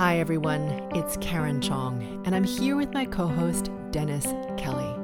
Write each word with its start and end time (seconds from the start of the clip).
Hi, 0.00 0.18
everyone. 0.18 0.62
It's 0.94 1.18
Karen 1.18 1.60
Chong, 1.60 2.22
and 2.24 2.34
I'm 2.34 2.42
here 2.42 2.74
with 2.74 2.94
my 2.94 3.04
co 3.04 3.26
host, 3.26 3.70
Dennis 3.90 4.24
Kelly. 4.56 4.98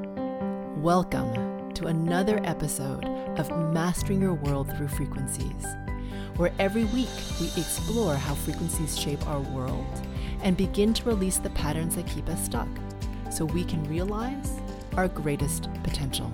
Welcome 0.77 1.71
to 1.75 1.85
another 1.85 2.41
episode 2.43 3.05
of 3.37 3.47
Mastering 3.71 4.21
Your 4.21 4.33
World 4.33 4.75
Through 4.75 4.87
Frequencies, 4.87 5.67
where 6.37 6.51
every 6.57 6.85
week 6.85 7.11
we 7.39 7.45
explore 7.49 8.15
how 8.15 8.33
frequencies 8.33 8.99
shape 8.99 9.23
our 9.27 9.39
world 9.39 9.85
and 10.41 10.57
begin 10.57 10.95
to 10.95 11.05
release 11.05 11.37
the 11.37 11.51
patterns 11.51 11.95
that 11.95 12.07
keep 12.07 12.27
us 12.27 12.43
stuck 12.43 12.67
so 13.29 13.45
we 13.45 13.63
can 13.63 13.83
realize 13.83 14.51
our 14.95 15.09
greatest 15.09 15.69
potential. 15.83 16.31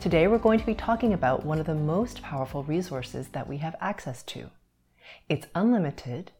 Today, 0.00 0.26
we're 0.26 0.38
going 0.38 0.58
to 0.58 0.66
be 0.66 0.74
talking 0.74 1.12
about 1.12 1.46
one 1.46 1.60
of 1.60 1.66
the 1.66 1.76
most 1.76 2.22
powerful 2.22 2.64
resources 2.64 3.28
that 3.28 3.48
we 3.48 3.58
have 3.58 3.76
access 3.80 4.24
to. 4.24 4.50
It's 5.28 5.46
unlimited, 5.54 6.32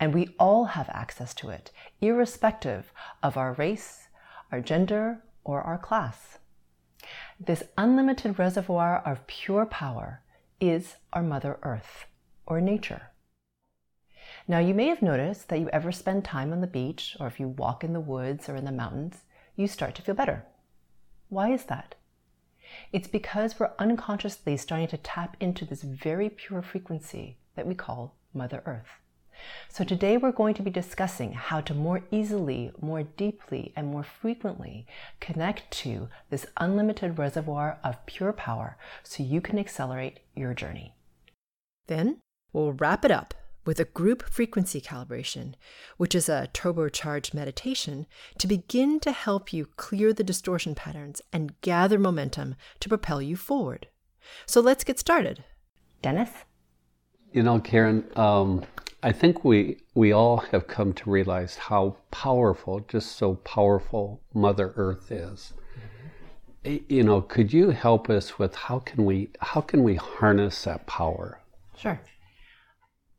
and 0.00 0.14
we 0.14 0.34
all 0.38 0.66
have 0.66 0.88
access 0.90 1.34
to 1.34 1.50
it, 1.50 1.70
irrespective 2.00 2.92
of 3.22 3.36
our 3.36 3.52
race, 3.54 4.08
our 4.52 4.60
gender, 4.60 5.22
or 5.44 5.60
our 5.62 5.78
class. 5.78 6.38
This 7.40 7.62
unlimited 7.76 8.38
reservoir 8.38 8.98
of 8.98 9.26
pure 9.26 9.66
power 9.66 10.22
is 10.60 10.96
our 11.12 11.22
Mother 11.22 11.58
Earth, 11.62 12.06
or 12.46 12.60
nature. 12.60 13.10
Now, 14.46 14.58
you 14.58 14.74
may 14.74 14.88
have 14.88 15.02
noticed 15.02 15.48
that 15.48 15.60
you 15.60 15.68
ever 15.70 15.92
spend 15.92 16.24
time 16.24 16.52
on 16.52 16.60
the 16.60 16.66
beach, 16.66 17.16
or 17.20 17.26
if 17.26 17.38
you 17.38 17.48
walk 17.48 17.84
in 17.84 17.92
the 17.92 18.00
woods 18.00 18.48
or 18.48 18.56
in 18.56 18.64
the 18.64 18.72
mountains, 18.72 19.24
you 19.56 19.66
start 19.66 19.94
to 19.96 20.02
feel 20.02 20.14
better. 20.14 20.44
Why 21.28 21.52
is 21.52 21.64
that? 21.64 21.94
It's 22.92 23.08
because 23.08 23.58
we're 23.58 23.72
unconsciously 23.78 24.56
starting 24.56 24.88
to 24.88 24.96
tap 24.96 25.36
into 25.40 25.64
this 25.64 25.82
very 25.82 26.28
pure 26.28 26.62
frequency 26.62 27.38
that 27.56 27.66
we 27.66 27.74
call 27.74 28.14
Mother 28.34 28.62
Earth. 28.66 29.00
So, 29.68 29.84
today 29.84 30.16
we're 30.16 30.32
going 30.32 30.54
to 30.54 30.62
be 30.62 30.70
discussing 30.70 31.32
how 31.32 31.60
to 31.62 31.74
more 31.74 32.02
easily, 32.10 32.72
more 32.80 33.02
deeply, 33.02 33.72
and 33.76 33.88
more 33.88 34.02
frequently 34.02 34.86
connect 35.20 35.70
to 35.82 36.08
this 36.30 36.46
unlimited 36.56 37.18
reservoir 37.18 37.78
of 37.84 38.04
pure 38.06 38.32
power 38.32 38.76
so 39.02 39.22
you 39.22 39.40
can 39.40 39.58
accelerate 39.58 40.20
your 40.34 40.54
journey. 40.54 40.94
Then 41.86 42.18
we'll 42.52 42.72
wrap 42.72 43.04
it 43.04 43.10
up 43.10 43.34
with 43.68 43.78
a 43.78 43.84
group 43.84 44.22
frequency 44.30 44.80
calibration, 44.80 45.52
which 45.98 46.14
is 46.14 46.28
a 46.28 46.48
turbocharged 46.54 47.34
meditation 47.34 48.06
to 48.38 48.46
begin 48.46 48.98
to 48.98 49.12
help 49.12 49.52
you 49.52 49.66
clear 49.76 50.14
the 50.14 50.24
distortion 50.24 50.74
patterns 50.74 51.20
and 51.34 51.60
gather 51.60 51.98
momentum 51.98 52.54
to 52.80 52.88
propel 52.88 53.20
you 53.20 53.36
forward. 53.36 53.88
So 54.46 54.62
let's 54.62 54.84
get 54.84 54.98
started. 54.98 55.44
Dennis? 56.00 56.30
You 57.32 57.42
know, 57.42 57.60
Karen, 57.60 58.04
um, 58.16 58.64
I 59.02 59.12
think 59.12 59.44
we 59.44 59.78
we 59.94 60.12
all 60.12 60.38
have 60.38 60.66
come 60.66 60.92
to 60.94 61.10
realize 61.10 61.56
how 61.56 61.96
powerful, 62.10 62.80
just 62.80 63.16
so 63.16 63.34
powerful, 63.36 64.20
Mother 64.34 64.72
Earth 64.76 65.12
is. 65.12 65.52
Mm-hmm. 66.64 66.92
You 66.92 67.04
know, 67.04 67.20
could 67.20 67.52
you 67.52 67.70
help 67.70 68.10
us 68.10 68.38
with 68.38 68.54
how 68.54 68.80
can 68.80 69.04
we 69.04 69.30
how 69.40 69.60
can 69.60 69.84
we 69.84 69.94
harness 69.94 70.64
that 70.64 70.86
power? 70.86 71.40
Sure. 71.76 72.00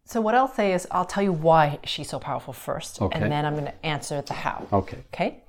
So 0.03 0.19
what 0.19 0.35
I'll 0.35 0.53
say 0.53 0.73
is 0.73 0.87
I'll 0.91 1.05
tell 1.05 1.23
you 1.23 1.31
why 1.31 1.79
she's 1.85 2.09
so 2.09 2.19
powerful 2.19 2.51
first, 2.51 3.01
okay. 3.01 3.17
and 3.17 3.31
then 3.31 3.45
I'm 3.45 3.53
going 3.53 3.65
to 3.65 3.85
answer 3.85 4.21
the 4.21 4.33
how. 4.33 4.67
Okay. 4.73 4.97
Okay. 5.13 5.43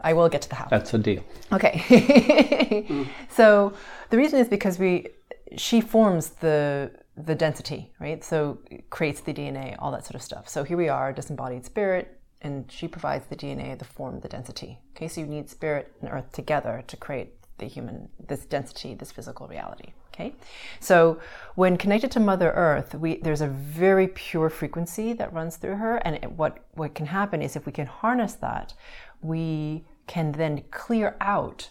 I 0.00 0.14
will 0.14 0.28
get 0.28 0.42
to 0.42 0.48
the 0.48 0.54
how. 0.56 0.68
That's 0.68 0.94
a 0.94 0.98
deal. 0.98 1.22
Okay. 1.52 1.72
mm. 2.88 3.06
So 3.30 3.72
the 4.10 4.16
reason 4.16 4.40
is 4.40 4.48
because 4.48 4.78
we 4.78 5.08
she 5.56 5.80
forms 5.80 6.30
the 6.40 6.90
the 7.16 7.34
density, 7.34 7.92
right? 8.00 8.22
So 8.24 8.58
creates 8.90 9.20
the 9.20 9.32
DNA, 9.32 9.76
all 9.78 9.92
that 9.92 10.04
sort 10.04 10.16
of 10.16 10.22
stuff. 10.22 10.48
So 10.48 10.64
here 10.64 10.76
we 10.76 10.88
are, 10.88 11.12
disembodied 11.12 11.64
spirit, 11.64 12.20
and 12.42 12.70
she 12.70 12.88
provides 12.88 13.26
the 13.26 13.36
DNA, 13.36 13.78
the 13.78 13.84
form, 13.84 14.20
the 14.20 14.28
density. 14.28 14.78
Okay, 14.96 15.08
so 15.08 15.20
you 15.20 15.26
need 15.26 15.48
spirit 15.48 15.92
and 16.00 16.10
earth 16.10 16.32
together 16.32 16.84
to 16.86 16.96
create 16.96 17.34
the 17.58 17.66
human, 17.66 18.08
this 18.26 18.44
density, 18.44 18.94
this 18.94 19.12
physical 19.12 19.46
reality. 19.46 19.92
Okay, 20.12 20.34
so 20.78 21.18
when 21.56 21.76
connected 21.76 22.10
to 22.12 22.20
Mother 22.20 22.52
Earth, 22.52 22.94
we, 22.94 23.16
there's 23.16 23.40
a 23.40 23.48
very 23.48 24.06
pure 24.06 24.48
frequency 24.48 25.12
that 25.12 25.32
runs 25.32 25.56
through 25.56 25.76
her, 25.76 25.96
and 25.98 26.16
it, 26.16 26.30
what 26.32 26.58
what 26.74 26.94
can 26.94 27.06
happen 27.06 27.42
is 27.42 27.56
if 27.56 27.66
we 27.66 27.72
can 27.72 27.86
harness 27.86 28.34
that, 28.34 28.74
we 29.22 29.84
can 30.06 30.30
then 30.32 30.62
clear 30.70 31.16
out 31.20 31.68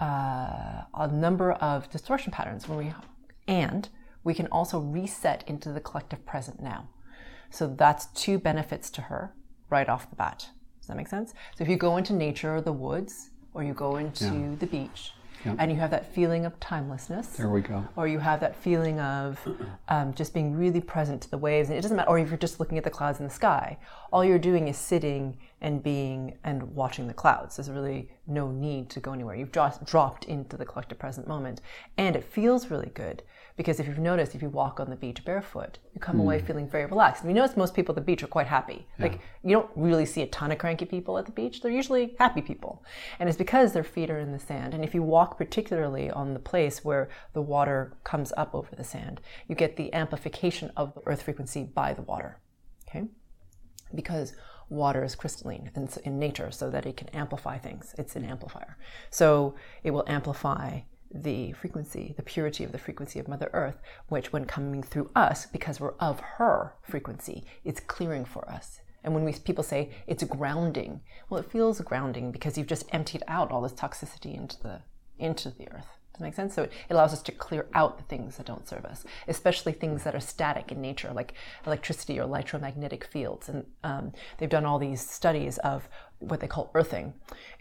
uh, 0.00 0.82
a 0.94 1.08
number 1.12 1.52
of 1.52 1.88
distortion 1.90 2.32
patterns 2.32 2.68
when 2.68 2.78
we 2.78 2.92
and 3.46 3.88
we 4.26 4.34
can 4.34 4.48
also 4.48 4.80
reset 4.80 5.44
into 5.46 5.70
the 5.70 5.80
collective 5.80 6.26
present 6.26 6.60
now. 6.60 6.88
So 7.48 7.68
that's 7.68 8.06
two 8.06 8.38
benefits 8.38 8.90
to 8.90 9.02
her 9.02 9.32
right 9.70 9.88
off 9.88 10.10
the 10.10 10.16
bat. 10.16 10.48
Does 10.80 10.88
that 10.88 10.96
make 10.96 11.06
sense? 11.06 11.32
So 11.56 11.62
if 11.62 11.70
you 11.70 11.76
go 11.76 11.96
into 11.96 12.12
nature 12.12 12.56
or 12.56 12.60
the 12.60 12.72
woods, 12.72 13.30
or 13.54 13.62
you 13.62 13.72
go 13.72 13.96
into 13.96 14.24
yeah. 14.24 14.56
the 14.58 14.66
beach, 14.66 15.12
and 15.58 15.70
you 15.70 15.78
have 15.78 15.90
that 15.92 16.12
feeling 16.12 16.44
of 16.44 16.58
timelessness. 16.58 17.28
There 17.28 17.48
we 17.48 17.60
go. 17.60 17.86
Or 17.94 18.08
you 18.08 18.18
have 18.18 18.40
that 18.40 18.56
feeling 18.56 18.98
of 18.98 19.38
um, 19.88 20.12
just 20.12 20.34
being 20.34 20.56
really 20.56 20.80
present 20.80 21.22
to 21.22 21.30
the 21.30 21.38
waves. 21.38 21.68
And 21.68 21.78
it 21.78 21.82
doesn't 21.82 21.96
matter, 21.96 22.08
or 22.08 22.18
if 22.18 22.28
you're 22.28 22.36
just 22.36 22.58
looking 22.58 22.78
at 22.78 22.84
the 22.84 22.90
clouds 22.90 23.20
in 23.20 23.24
the 23.26 23.32
sky, 23.32 23.78
all 24.12 24.24
you're 24.24 24.40
doing 24.40 24.66
is 24.66 24.76
sitting 24.76 25.38
and 25.60 25.84
being 25.84 26.36
and 26.42 26.74
watching 26.74 27.06
the 27.06 27.14
clouds. 27.14 27.56
There's 27.56 27.70
really 27.70 28.10
no 28.26 28.50
need 28.50 28.90
to 28.90 28.98
go 28.98 29.12
anywhere. 29.12 29.36
You've 29.36 29.52
just 29.52 29.84
dropped 29.84 30.24
into 30.24 30.56
the 30.56 30.64
collective 30.64 30.98
present 30.98 31.28
moment. 31.28 31.60
And 31.96 32.16
it 32.16 32.24
feels 32.24 32.72
really 32.72 32.90
good 32.92 33.22
because 33.56 33.80
if 33.80 33.86
you've 33.86 33.98
noticed, 33.98 34.34
if 34.34 34.42
you 34.42 34.50
walk 34.50 34.80
on 34.80 34.90
the 34.90 34.96
beach 34.96 35.24
barefoot, 35.24 35.78
you 35.94 36.00
come 36.00 36.16
mm. 36.16 36.20
away 36.20 36.40
hmm. 36.40 36.46
feeling 36.46 36.68
very 36.68 36.84
relaxed. 36.84 37.22
And 37.22 37.30
you 37.30 37.34
notice 37.34 37.56
most 37.56 37.74
people 37.74 37.92
at 37.92 37.96
the 37.96 38.02
beach 38.02 38.22
are 38.22 38.26
quite 38.26 38.46
happy. 38.46 38.86
Yeah. 38.98 39.06
Like 39.06 39.20
you 39.42 39.52
don't 39.52 39.70
really 39.74 40.04
see 40.04 40.20
a 40.20 40.26
ton 40.26 40.52
of 40.52 40.58
cranky 40.58 40.84
people 40.84 41.16
at 41.16 41.24
the 41.24 41.32
beach. 41.32 41.62
They're 41.62 41.72
usually 41.72 42.14
happy 42.18 42.42
people. 42.42 42.84
And 43.18 43.28
it's 43.30 43.38
because 43.38 43.72
their 43.72 43.82
feet 43.84 44.10
are 44.10 44.18
in 44.18 44.32
the 44.32 44.38
sand. 44.38 44.74
And 44.74 44.84
if 44.84 44.94
you 44.94 45.02
walk 45.02 45.38
particularly 45.38 46.10
on 46.10 46.34
the 46.34 46.38
place 46.40 46.84
where 46.84 47.08
the 47.32 47.40
water 47.40 47.96
comes 48.04 48.30
up 48.36 48.54
over 48.54 48.76
the 48.76 48.84
sand, 48.84 49.22
you 49.48 49.54
get 49.54 49.76
the 49.76 49.92
amplification 49.94 50.70
of 50.76 50.94
the 50.94 51.00
earth 51.06 51.22
frequency 51.22 51.64
by 51.64 51.94
the 51.94 52.02
water. 52.02 52.38
Okay? 52.86 53.04
Because 53.94 54.34
water 54.68 55.02
is 55.02 55.14
crystalline 55.14 55.70
in, 55.74 55.88
in 56.04 56.18
nature 56.18 56.50
so 56.50 56.68
that 56.70 56.84
it 56.84 56.96
can 56.98 57.08
amplify 57.10 57.56
things. 57.56 57.94
It's 57.96 58.16
an 58.16 58.24
amplifier. 58.24 58.76
So 59.10 59.54
it 59.82 59.92
will 59.92 60.04
amplify 60.06 60.80
the 61.12 61.52
frequency, 61.52 62.14
the 62.16 62.22
purity 62.22 62.64
of 62.64 62.72
the 62.72 62.78
frequency 62.78 63.18
of 63.18 63.28
Mother 63.28 63.50
Earth, 63.52 63.78
which, 64.08 64.32
when 64.32 64.44
coming 64.44 64.82
through 64.82 65.10
us, 65.14 65.46
because 65.46 65.80
we're 65.80 65.94
of 65.94 66.20
her 66.20 66.74
frequency, 66.82 67.44
it's 67.64 67.80
clearing 67.80 68.24
for 68.24 68.48
us. 68.50 68.80
And 69.06 69.14
when 69.14 69.24
we 69.24 69.32
people 69.32 69.62
say 69.62 69.90
it's 70.08 70.24
grounding, 70.24 71.00
well, 71.30 71.40
it 71.40 71.50
feels 71.50 71.80
grounding 71.80 72.32
because 72.32 72.58
you've 72.58 72.66
just 72.66 72.92
emptied 72.92 73.22
out 73.28 73.52
all 73.52 73.62
this 73.62 73.72
toxicity 73.72 74.34
into 74.34 74.60
the 74.62 74.80
into 75.18 75.50
the 75.50 75.68
earth. 75.70 75.86
Does 76.12 76.18
that 76.20 76.24
make 76.24 76.34
sense? 76.34 76.54
So 76.54 76.64
it 76.64 76.72
allows 76.90 77.12
us 77.12 77.22
to 77.22 77.32
clear 77.32 77.66
out 77.74 77.98
the 77.98 78.04
things 78.04 78.36
that 78.36 78.46
don't 78.46 78.66
serve 78.66 78.84
us, 78.84 79.04
especially 79.28 79.72
things 79.72 80.02
that 80.02 80.14
are 80.14 80.20
static 80.20 80.72
in 80.72 80.80
nature, 80.80 81.12
like 81.12 81.34
electricity 81.66 82.18
or 82.18 82.22
electromagnetic 82.22 83.04
fields. 83.04 83.48
And 83.48 83.66
um, 83.84 84.12
they've 84.38 84.48
done 84.48 84.64
all 84.64 84.78
these 84.78 85.08
studies 85.08 85.58
of 85.58 85.88
what 86.18 86.40
they 86.40 86.48
call 86.48 86.70
earthing, 86.74 87.14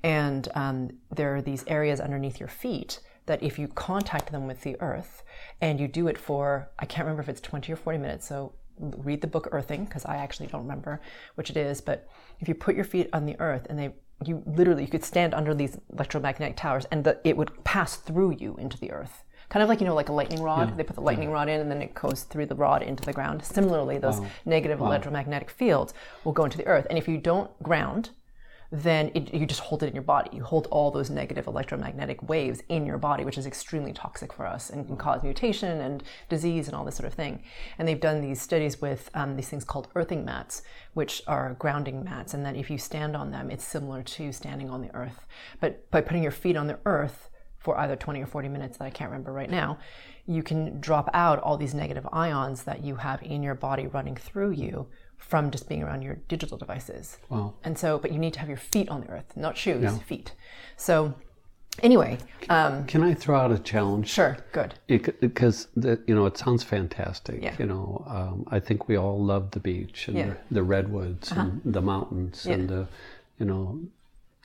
and 0.03 0.47
um, 0.55 0.91
there 1.13 1.35
are 1.35 1.41
these 1.41 1.66
areas 1.67 2.00
underneath 2.00 2.39
your 2.39 2.50
feet 2.50 3.01
that 3.25 3.41
if 3.43 3.57
you 3.57 3.67
contact 3.67 4.31
them 4.31 4.47
with 4.47 4.61
the 4.61 4.79
earth 4.79 5.23
and 5.61 5.79
you 5.79 5.87
do 5.87 6.07
it 6.07 6.17
for, 6.17 6.69
I 6.79 6.85
can't 6.85 7.05
remember 7.05 7.21
if 7.21 7.29
it's 7.29 7.41
20 7.41 7.71
or 7.71 7.75
40 7.75 7.97
minutes, 7.97 8.27
so 8.27 8.53
read 8.79 9.21
the 9.21 9.27
book 9.27 9.47
Earthing, 9.51 9.85
because 9.85 10.05
I 10.05 10.17
actually 10.17 10.47
don't 10.47 10.61
remember 10.61 11.01
which 11.35 11.49
it 11.49 11.57
is, 11.57 11.81
but 11.81 12.07
if 12.39 12.47
you 12.47 12.55
put 12.55 12.75
your 12.75 12.83
feet 12.83 13.09
on 13.13 13.25
the 13.25 13.39
earth 13.39 13.67
and 13.69 13.79
they 13.79 13.93
you 14.23 14.41
literally 14.45 14.83
you 14.83 14.89
could 14.89 15.03
stand 15.03 15.33
under 15.33 15.53
these 15.53 15.77
electromagnetic 15.93 16.55
towers 16.55 16.85
and 16.91 17.03
the, 17.03 17.19
it 17.23 17.35
would 17.35 17.63
pass 17.63 17.97
through 17.97 18.31
you 18.39 18.55
into 18.57 18.77
the 18.77 18.91
earth 18.91 19.23
kind 19.49 19.61
of 19.61 19.69
like 19.69 19.79
you 19.79 19.85
know 19.85 19.93
like 19.93 20.09
a 20.09 20.13
lightning 20.13 20.41
rod 20.41 20.69
yeah. 20.69 20.75
they 20.75 20.83
put 20.83 20.95
the 20.95 21.01
lightning 21.01 21.29
yeah. 21.29 21.35
rod 21.35 21.49
in 21.49 21.59
and 21.59 21.69
then 21.69 21.81
it 21.81 21.93
goes 21.93 22.23
through 22.23 22.45
the 22.45 22.55
rod 22.55 22.81
into 22.81 23.03
the 23.03 23.13
ground 23.13 23.43
similarly 23.43 23.97
those 23.97 24.19
wow. 24.19 24.28
negative 24.45 24.79
wow. 24.79 24.87
electromagnetic 24.87 25.49
fields 25.49 25.93
will 26.23 26.31
go 26.31 26.45
into 26.45 26.57
the 26.57 26.66
earth 26.66 26.87
and 26.89 26.97
if 26.97 27.07
you 27.07 27.17
don't 27.17 27.51
ground 27.61 28.09
then 28.72 29.12
it, 29.14 29.34
you 29.34 29.46
just 29.46 29.62
hold 29.62 29.84
it 29.84 29.88
in 29.88 29.94
your 29.94 30.03
body. 30.03 30.29
You 30.34 30.44
hold 30.44 30.67
all 30.72 30.91
those 30.91 31.09
negative 31.09 31.47
electromagnetic 31.47 32.28
waves 32.28 32.62
in 32.70 32.85
your 32.85 32.97
body, 32.97 33.23
which 33.23 33.38
is 33.38 33.46
extremely 33.46 33.94
toxic 33.94 34.34
for 34.34 34.46
us 34.46 34.70
and 34.70 34.85
can 34.85 34.97
cause 34.97 35.23
mutation 35.23 35.82
and 35.82 36.03
disease 36.29 36.67
and 36.67 36.76
all 36.76 36.85
this 36.85 36.96
sort 36.96 37.08
of 37.08 37.14
thing. 37.14 37.44
And 37.78 37.88
they've 37.88 38.00
done 38.00 38.22
these 38.22 38.41
studies 38.41 38.82
with 38.82 39.09
um, 39.14 39.35
these 39.35 39.50
things 39.50 39.64
called 39.64 39.88
earthing 39.96 40.26
mats, 40.26 40.62
which 40.94 41.22
are 41.28 41.56
grounding 41.59 42.03
mats, 42.03 42.34
and 42.34 42.46
that 42.46 42.56
if 42.56 42.70
you 42.70 42.78
stand 42.78 43.16
on 43.16 43.32
them, 43.32 43.52
it's 43.52 43.64
similar 43.64 44.03
to 44.03 44.32
standing 44.32 44.70
on 44.70 44.82
the 44.82 44.94
earth. 44.96 45.26
But 45.59 45.90
by 45.91 46.02
putting 46.02 46.23
your 46.23 46.32
feet 46.32 46.58
on 46.58 46.67
the 46.67 46.79
earth 46.85 47.29
for 47.59 47.78
either 47.79 47.96
20 47.96 48.22
or 48.22 48.28
40 48.28 48.47
minutes 48.47 48.78
that 48.78 48.85
I 48.85 48.90
can't 48.91 49.09
remember 49.09 49.34
right 49.34 49.50
now, 49.50 49.79
you 50.28 50.44
can 50.44 50.79
drop 50.79 51.09
out 51.14 51.40
all 51.40 51.58
these 51.58 51.73
negative 51.73 52.08
ions 52.12 52.64
that 52.64 52.84
you 52.84 52.96
have 52.96 53.22
in 53.23 53.44
your 53.44 53.56
body 53.56 53.88
running 53.88 54.16
through 54.16 54.52
you 54.52 54.88
from 55.17 55.50
just 55.52 55.67
being 55.67 55.82
around 55.84 56.02
your 56.03 56.16
digital 56.28 56.58
devices. 56.58 57.17
Wow. 57.29 57.53
And 57.64 57.78
so, 57.78 57.97
but 57.97 58.12
you 58.12 58.20
need 58.20 58.34
to 58.34 58.40
have 58.40 58.47
your 58.50 58.58
feet 58.58 58.90
on 58.90 59.02
the 59.02 59.09
earth, 59.09 59.35
not 59.35 59.58
shoes, 59.58 59.84
yeah. 59.84 59.97
feet. 60.00 60.34
So 60.78 61.14
Anyway, 61.84 62.17
um, 62.50 62.85
Can 62.85 63.03
I 63.03 63.14
throw 63.14 63.38
out 63.38 63.52
a 63.52 63.59
challenge? 63.59 64.08
sure, 64.08 64.38
good. 64.53 64.76
Because 64.88 65.67
you 65.76 66.16
know 66.16 66.26
it 66.26 66.38
sounds 66.38 66.64
fantastic. 66.64 67.44
Yeah. 67.44 67.53
You 67.59 67.66
know, 67.66 68.06
um, 68.08 68.46
I 68.50 68.62
think 68.62 68.88
we 68.88 68.96
all 68.96 69.22
love 69.22 69.52
the 69.52 69.59
beach 69.59 70.08
and 70.08 70.17
Yeah. 70.17 70.23
Uh-huh. 70.28 70.34
the, 70.50 70.53
the 70.56 70.64
redwoods 70.64 71.32
and 71.34 71.59
the 71.66 71.82
mountains 71.82 72.46
and 72.46 72.70
the, 72.70 72.88
you 73.40 73.46
know, 73.46 73.82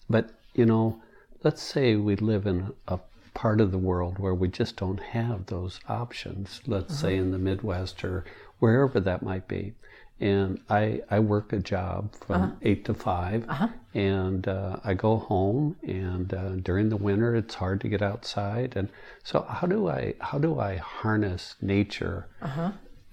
but 0.09 0.31
you 0.55 0.67
know, 0.67 1.01
let's 1.45 1.63
say 1.63 1.95
we 1.95 2.17
live 2.17 2.47
in 2.49 2.73
a 2.89 2.99
part 3.33 3.61
of 3.61 3.71
the 3.71 3.79
world 3.79 4.19
where 4.19 4.35
we 4.35 4.49
just 4.49 4.75
don't 4.77 4.99
have 5.01 5.47
those 5.47 5.79
options. 5.89 6.61
Let's 6.67 6.99
say 6.99 7.15
Uh-huh. 7.15 7.23
in 7.23 7.31
the 7.31 7.39
Midwest 7.39 8.03
or 8.05 8.25
wherever 8.59 8.99
that 8.99 9.23
might 9.23 9.47
be. 9.47 9.75
And 10.21 10.61
I, 10.69 11.01
I 11.11 11.19
work 11.21 11.53
a 11.53 11.59
job 11.59 12.15
from 12.27 12.43
Uh-huh. 12.43 12.53
eight 12.63 12.85
to 12.85 12.95
5 12.95 13.49
and 13.95 14.47
uh, 14.47 14.77
I 14.85 14.95
go 14.95 15.17
home. 15.17 15.77
And 15.83 16.33
uh, 16.35 16.51
during 16.57 16.91
the 16.91 16.97
winter, 16.97 17.35
it's 17.35 17.55
hard 17.55 17.81
to 17.81 17.89
get 17.89 18.03
outside. 18.03 18.75
And 18.77 18.89
so, 19.25 19.43
how 19.49 19.67
do 19.67 19.89
I 19.89 20.15
how 20.21 20.39
do 20.39 20.61
I 20.61 20.77
harness 20.77 21.57
nature 21.61 22.27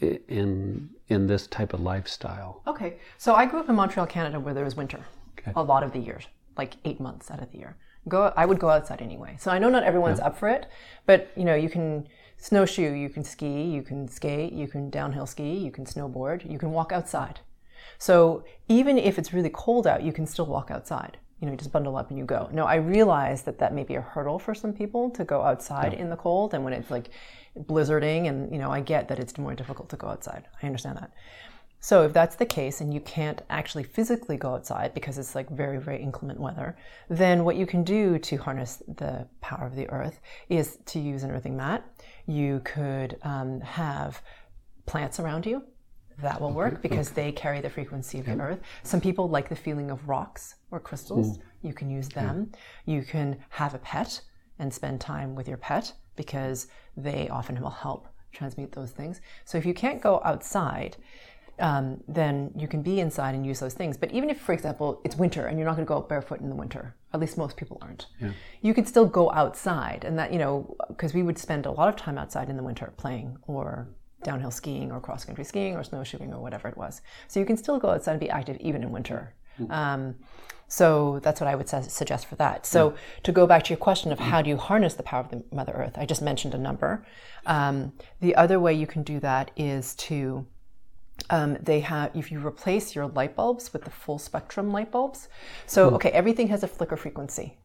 i- 0.02 0.20
in 0.28 0.90
in 1.08 1.28
this 1.28 1.48
type 1.48 1.74
of 1.74 1.80
lifestyle? 1.80 2.62
Okay, 2.68 2.98
so 3.18 3.34
I 3.34 3.46
grew 3.46 3.60
up 3.62 3.70
in 3.70 3.76
Montreal, 3.76 4.08
Canada, 4.08 4.40
where 4.40 4.54
there 4.54 4.66
was 4.66 4.76
winter 4.76 5.00
Okay. 5.40 5.54
a 5.56 5.64
lot 5.64 5.84
of 5.84 5.92
the 5.94 6.00
years, 6.00 6.28
like 6.58 6.74
eight 6.86 7.00
months 7.00 7.32
out 7.32 7.42
of 7.42 7.52
the 7.52 7.58
year. 7.60 7.78
Go, 8.10 8.32
I 8.38 8.46
would 8.46 8.60
go 8.60 8.70
outside 8.70 9.02
anyway. 9.02 9.36
So 9.40 9.52
I 9.52 9.60
know 9.60 9.70
not 9.70 9.84
everyone's 9.84 10.20
up 10.20 10.38
for 10.38 10.48
it, 10.50 10.66
but 11.06 11.30
you 11.36 11.46
know, 11.46 11.56
you 11.56 11.70
can 11.70 12.08
snowshoe, 12.38 12.94
you 12.94 13.10
can 13.10 13.24
ski, 13.24 13.64
you 13.64 13.82
can 13.82 14.08
skate, 14.08 14.54
you 14.54 14.68
can 14.68 14.90
downhill 14.90 15.26
ski, 15.26 15.58
you 15.58 15.72
can 15.72 15.86
snowboard, 15.86 16.50
you 16.50 16.58
can 16.58 16.72
walk 16.72 16.92
outside. 16.92 17.40
So 17.98 18.44
even 18.68 18.98
if 18.98 19.18
it's 19.18 19.34
really 19.34 19.50
cold 19.50 19.88
out, 19.88 20.04
you 20.04 20.14
can 20.14 20.26
still 20.26 20.46
walk 20.46 20.72
outside. 20.72 21.18
You 21.40 21.46
know, 21.46 21.52
you 21.52 21.58
just 21.58 21.72
bundle 21.72 21.96
up 21.98 22.10
and 22.10 22.18
you 22.18 22.26
go. 22.26 22.50
Now, 22.52 22.66
I 22.66 22.76
realize 22.76 23.44
that 23.44 23.60
that 23.60 23.74
may 23.74 23.84
be 23.84 23.96
a 23.96 24.02
hurdle 24.02 24.40
for 24.40 24.56
some 24.56 24.74
people 24.74 25.10
to 25.12 25.24
go 25.24 25.42
outside 25.44 25.94
in 25.94 26.10
the 26.10 26.16
cold, 26.16 26.54
and 26.54 26.64
when 26.64 26.74
it's 26.74 26.90
like 26.90 27.10
blizzarding, 27.56 28.28
and 28.28 28.52
you 28.52 28.58
know, 28.58 28.72
I 28.72 28.82
get 28.82 29.08
that 29.10 29.20
it's 29.20 29.38
more 29.38 29.54
difficult 29.54 29.90
to 29.90 29.98
go 29.98 30.08
outside. 30.08 30.46
I 30.62 30.66
understand 30.66 30.98
that. 30.98 31.12
So 31.80 32.04
if 32.04 32.12
that's 32.12 32.36
the 32.36 32.46
case 32.46 32.82
and 32.82 32.92
you 32.92 33.00
can't 33.02 33.44
actually 33.50 33.84
physically 33.84 34.36
go 34.36 34.56
outside 34.56 34.94
because 34.94 35.18
it's 35.20 35.36
like 35.36 35.48
very, 35.50 35.78
very 35.78 36.02
inclement 36.02 36.40
weather, 36.40 36.76
then 37.08 37.44
what 37.44 37.56
you 37.56 37.68
can 37.68 37.84
do 37.84 38.18
to 38.18 38.38
harness 38.38 38.82
the 38.98 39.28
power 39.42 39.68
of 39.68 39.76
the 39.76 39.88
earth 39.90 40.20
is 40.50 40.80
to 40.88 41.00
use 41.00 41.24
an 41.24 41.32
earthing 41.32 41.56
mat. 41.56 41.84
You 42.28 42.62
could 42.64 43.18
um, 43.24 43.62
have 43.62 44.22
plants 44.86 45.20
around 45.20 45.46
you. 45.46 45.64
That 46.20 46.42
will 46.42 46.52
work 46.52 46.82
because 46.82 47.12
they 47.12 47.32
carry 47.32 47.62
the 47.62 47.70
frequency 47.70 48.20
of 48.20 48.26
the 48.26 48.40
earth. 48.40 48.60
Some 48.84 49.00
people 49.00 49.30
like 49.30 49.50
the 49.50 49.56
feeling 49.56 49.92
of 49.92 50.10
rocks 50.10 50.56
or 50.72 50.80
crystals. 50.80 51.38
You 51.62 51.74
can 51.74 51.90
use 51.92 52.10
them. 52.10 52.52
You 52.86 53.04
can 53.04 53.38
have 53.50 53.76
a 53.76 53.80
pet 53.80 54.22
and 54.58 54.74
spend 54.74 55.00
time 55.00 55.36
with 55.36 55.48
your 55.48 55.58
pet 55.58 55.94
because 56.16 56.68
they 56.96 57.30
often 57.30 57.62
will 57.62 57.70
help 57.70 58.08
transmute 58.32 58.72
those 58.72 58.92
things. 58.92 59.22
So 59.46 59.58
if 59.60 59.66
you 59.66 59.76
can't 59.76 60.02
go 60.02 60.22
outside, 60.26 60.98
um, 61.60 62.04
then 62.08 62.52
you 62.56 62.68
can 62.68 62.82
be 62.82 63.00
inside 63.00 63.36
and 63.36 63.46
use 63.46 63.60
those 63.60 63.74
things. 63.74 63.98
But 63.98 64.12
even 64.12 64.30
if, 64.30 64.40
for 64.40 64.54
example, 64.54 65.02
it's 65.04 65.16
winter 65.16 65.48
and 65.48 65.58
you're 65.58 65.66
not 65.66 65.76
going 65.76 65.86
to 65.86 65.90
go 65.90 65.98
out 65.98 66.10
barefoot 66.10 66.40
in 66.40 66.50
the 66.50 66.56
winter, 66.56 66.96
at 67.14 67.20
least 67.20 67.38
most 67.38 67.58
people 67.58 67.78
aren't, 67.82 68.08
you 68.62 68.74
could 68.74 68.88
still 68.88 69.06
go 69.06 69.32
outside. 69.32 70.04
And 70.06 70.18
that, 70.20 70.32
you 70.32 70.40
know, 70.40 70.76
because 70.90 71.14
we 71.14 71.24
would 71.24 71.38
spend 71.38 71.66
a 71.66 71.72
lot 71.72 71.90
of 71.90 71.96
time 71.96 72.18
outside 72.18 72.50
in 72.50 72.58
the 72.58 72.64
winter 72.64 72.94
playing 72.98 73.38
or 73.48 73.88
downhill 74.24 74.52
skiing 74.52 74.92
or 74.92 75.00
cross 75.00 75.26
country 75.26 75.44
skiing 75.44 75.76
or 75.76 75.84
snowshoeing 75.84 76.34
or 76.34 76.42
whatever 76.42 76.68
it 76.68 76.78
was. 76.78 77.02
So 77.28 77.40
you 77.40 77.46
can 77.46 77.58
still 77.58 77.80
go 77.80 77.90
outside 77.90 78.12
and 78.12 78.20
be 78.20 78.30
active 78.30 78.58
even 78.60 78.84
in 78.84 78.92
winter. 78.92 79.34
Um, 79.72 80.16
so 80.68 81.20
that's 81.24 81.40
what 81.40 81.48
I 81.48 81.56
would 81.56 81.70
suggest 81.70 82.26
for 82.28 82.36
that. 82.36 82.66
So 82.66 82.94
to 83.24 83.32
go 83.32 83.48
back 83.48 83.64
to 83.64 83.70
your 83.70 83.78
question 83.78 84.12
of 84.12 84.20
how 84.20 84.42
do 84.42 84.50
you 84.50 84.58
harness 84.58 84.96
the 84.96 85.04
power 85.04 85.22
of 85.22 85.30
the 85.30 85.44
Mother 85.52 85.72
Earth, 85.74 85.98
I 85.98 86.06
just 86.06 86.22
mentioned 86.22 86.54
a 86.54 86.58
number. 86.58 87.06
Um, 87.46 87.94
the 88.20 88.36
other 88.36 88.60
way 88.60 88.74
you 88.74 88.86
can 88.86 89.04
do 89.04 89.20
that 89.22 89.52
is 89.56 89.96
to 89.96 90.46
um, 91.30 91.58
they 91.62 91.80
have 91.82 92.16
if 92.16 92.32
you 92.32 92.46
replace 92.46 92.96
your 92.96 93.08
light 93.08 93.36
bulbs 93.36 93.74
with 93.74 93.84
the 93.84 93.92
full 93.92 94.20
spectrum 94.20 94.72
light 94.72 94.92
bulbs. 94.92 95.28
So 95.66 95.90
okay, 95.92 96.10
everything 96.12 96.48
has 96.50 96.64
a 96.64 96.68
flicker 96.68 96.98
frequency. 96.98 97.58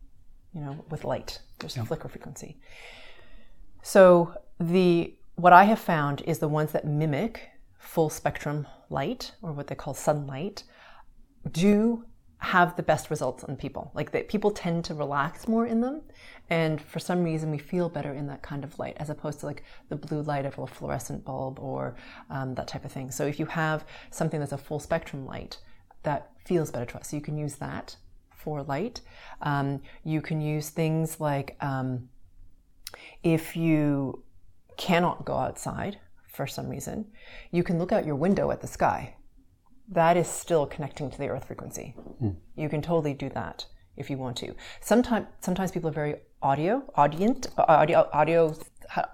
You 0.55 0.61
know, 0.61 0.85
with 0.91 1.05
light, 1.05 1.41
there's 1.59 1.77
a 1.77 1.85
flicker 1.85 2.09
frequency. 2.09 2.59
So 3.83 4.35
the 4.61 5.15
what 5.37 5.53
I 5.53 5.65
have 5.65 5.79
found 5.79 6.23
is 6.23 6.39
the 6.39 6.49
ones 6.49 6.73
that 6.73 6.85
mimic 6.85 7.51
full 7.79 8.11
spectrum 8.11 8.67
light 8.91 9.33
or 9.43 9.53
what 9.53 9.67
they 9.67 9.75
call 9.75 9.95
sunlight 9.95 10.65
do 11.51 12.05
have 12.43 12.75
the 12.77 12.83
best 12.83 13.09
results 13.09 13.45
on 13.45 13.57
people. 13.57 13.93
Like 13.95 14.11
that 14.13 14.29
people 14.29 14.51
tend 14.51 14.85
to 14.87 14.95
relax 14.95 15.47
more 15.47 15.65
in 15.65 15.81
them 15.81 16.03
and 16.51 16.81
for 16.83 16.99
some 16.99 17.23
reason 17.23 17.51
we 17.53 17.59
feel 17.59 17.89
better 17.89 18.13
in 18.13 18.27
that 18.27 18.43
kind 18.43 18.65
of 18.65 18.79
light 18.81 18.97
as 18.99 19.11
opposed 19.11 19.41
to 19.41 19.47
like 19.47 19.63
the 19.89 19.97
blue 19.97 20.23
light 20.23 20.45
of 20.45 20.59
a 20.59 20.67
fluorescent 20.67 21.25
bulb 21.25 21.61
or 21.61 21.95
um, 22.31 22.55
that 22.57 22.67
type 22.67 22.85
of 22.85 22.91
thing. 22.91 23.13
So 23.13 23.27
if 23.27 23.39
you 23.39 23.47
have 23.47 23.85
something 24.11 24.41
that's 24.41 24.53
a 24.53 24.59
full 24.59 24.81
spectrum 24.81 25.25
light 25.25 25.59
that 26.03 26.33
feels 26.45 26.73
better 26.73 26.85
to 26.87 26.99
us, 26.99 27.11
so 27.11 27.17
you 27.17 27.23
can 27.23 27.39
use 27.39 27.55
that 27.57 27.97
for 28.35 28.65
light. 28.65 29.03
Um, 29.41 29.81
you 30.03 30.21
can 30.21 30.41
use 30.41 30.69
things 30.69 31.21
like 31.21 31.57
um, 31.61 32.09
if 33.23 33.57
you 33.57 34.25
cannot 34.77 35.25
go 35.25 35.37
outside 35.37 36.01
for 36.27 36.49
some 36.49 36.69
reason, 36.69 37.07
you 37.53 37.63
can 37.63 37.79
look 37.79 37.93
out 37.93 38.05
your 38.05 38.17
window 38.17 38.51
at 38.51 38.61
the 38.61 38.67
sky. 38.67 39.15
That 39.89 40.17
is 40.17 40.29
still 40.29 40.67
connecting 40.67 41.11
to 41.11 41.19
the 41.19 41.29
earth 41.29 41.47
frequency. 41.47 41.95
You 42.57 42.69
can 42.69 42.83
totally 42.83 43.15
do 43.15 43.29
that 43.31 43.67
if 43.97 44.09
you 44.11 44.17
want 44.17 44.37
to. 44.39 44.55
Sometimes, 44.81 45.27
sometimes 45.41 45.71
people 45.71 45.91
are 45.91 45.93
very 45.93 46.17
audio, 46.43 46.83
audient, 46.97 47.49
uh, 47.59 47.65
audio, 47.69 48.09
audio, 48.13 48.55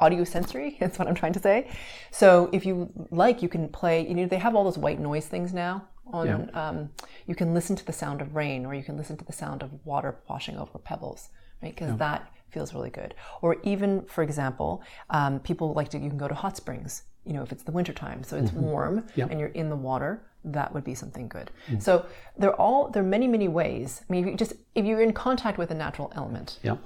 audio 0.00 0.24
sensory. 0.24 0.76
That's 0.80 0.98
what 0.98 1.08
I'm 1.08 1.14
trying 1.14 1.32
to 1.34 1.40
say. 1.40 1.70
So 2.10 2.48
if 2.52 2.64
you 2.64 2.90
like, 3.10 3.42
you 3.42 3.48
can 3.48 3.68
play. 3.68 4.06
You 4.06 4.14
know, 4.14 4.26
they 4.26 4.38
have 4.38 4.54
all 4.54 4.64
those 4.64 4.78
white 4.78 5.00
noise 5.00 5.26
things 5.26 5.52
now. 5.52 5.86
On, 6.12 6.26
um, 6.54 6.90
you 7.26 7.34
can 7.34 7.52
listen 7.52 7.76
to 7.76 7.84
the 7.84 7.92
sound 7.92 8.22
of 8.22 8.34
rain, 8.34 8.64
or 8.64 8.74
you 8.74 8.82
can 8.82 8.96
listen 8.96 9.16
to 9.18 9.24
the 9.24 9.32
sound 9.32 9.62
of 9.62 9.70
water 9.84 10.16
washing 10.28 10.56
over 10.56 10.78
pebbles, 10.78 11.28
right? 11.62 11.74
Because 11.74 11.90
that 11.98 12.32
feels 12.48 12.72
really 12.72 12.88
good. 12.88 13.14
Or 13.42 13.56
even, 13.62 14.02
for 14.06 14.22
example, 14.22 14.82
um, 15.10 15.38
people 15.40 15.74
like 15.74 15.90
to. 15.90 15.98
You 15.98 16.08
can 16.08 16.18
go 16.18 16.28
to 16.28 16.34
hot 16.34 16.56
springs. 16.56 17.02
You 17.28 17.34
know, 17.34 17.42
if 17.42 17.52
it's 17.52 17.62
the 17.62 17.72
wintertime, 17.72 18.24
so 18.24 18.36
it's 18.36 18.52
warm 18.52 19.04
and 19.30 19.38
you're 19.38 19.50
in 19.62 19.68
the 19.68 19.76
water, 19.76 20.22
that 20.44 20.72
would 20.72 20.82
be 20.84 20.94
something 20.94 21.28
good. 21.28 21.50
So 21.78 22.06
they're 22.38 22.58
all 22.64 22.88
there 22.92 23.02
are 23.02 23.06
many 23.16 23.28
many 23.28 23.48
ways. 23.48 24.00
I 24.08 24.12
mean, 24.12 24.24
if 24.24 24.30
you 24.30 24.36
just 24.36 24.54
if 24.74 24.84
you're 24.86 25.02
in 25.02 25.12
contact 25.12 25.58
with 25.58 25.70
a 25.70 25.74
natural 25.74 26.10
element 26.16 26.58
Yeah. 26.62 26.76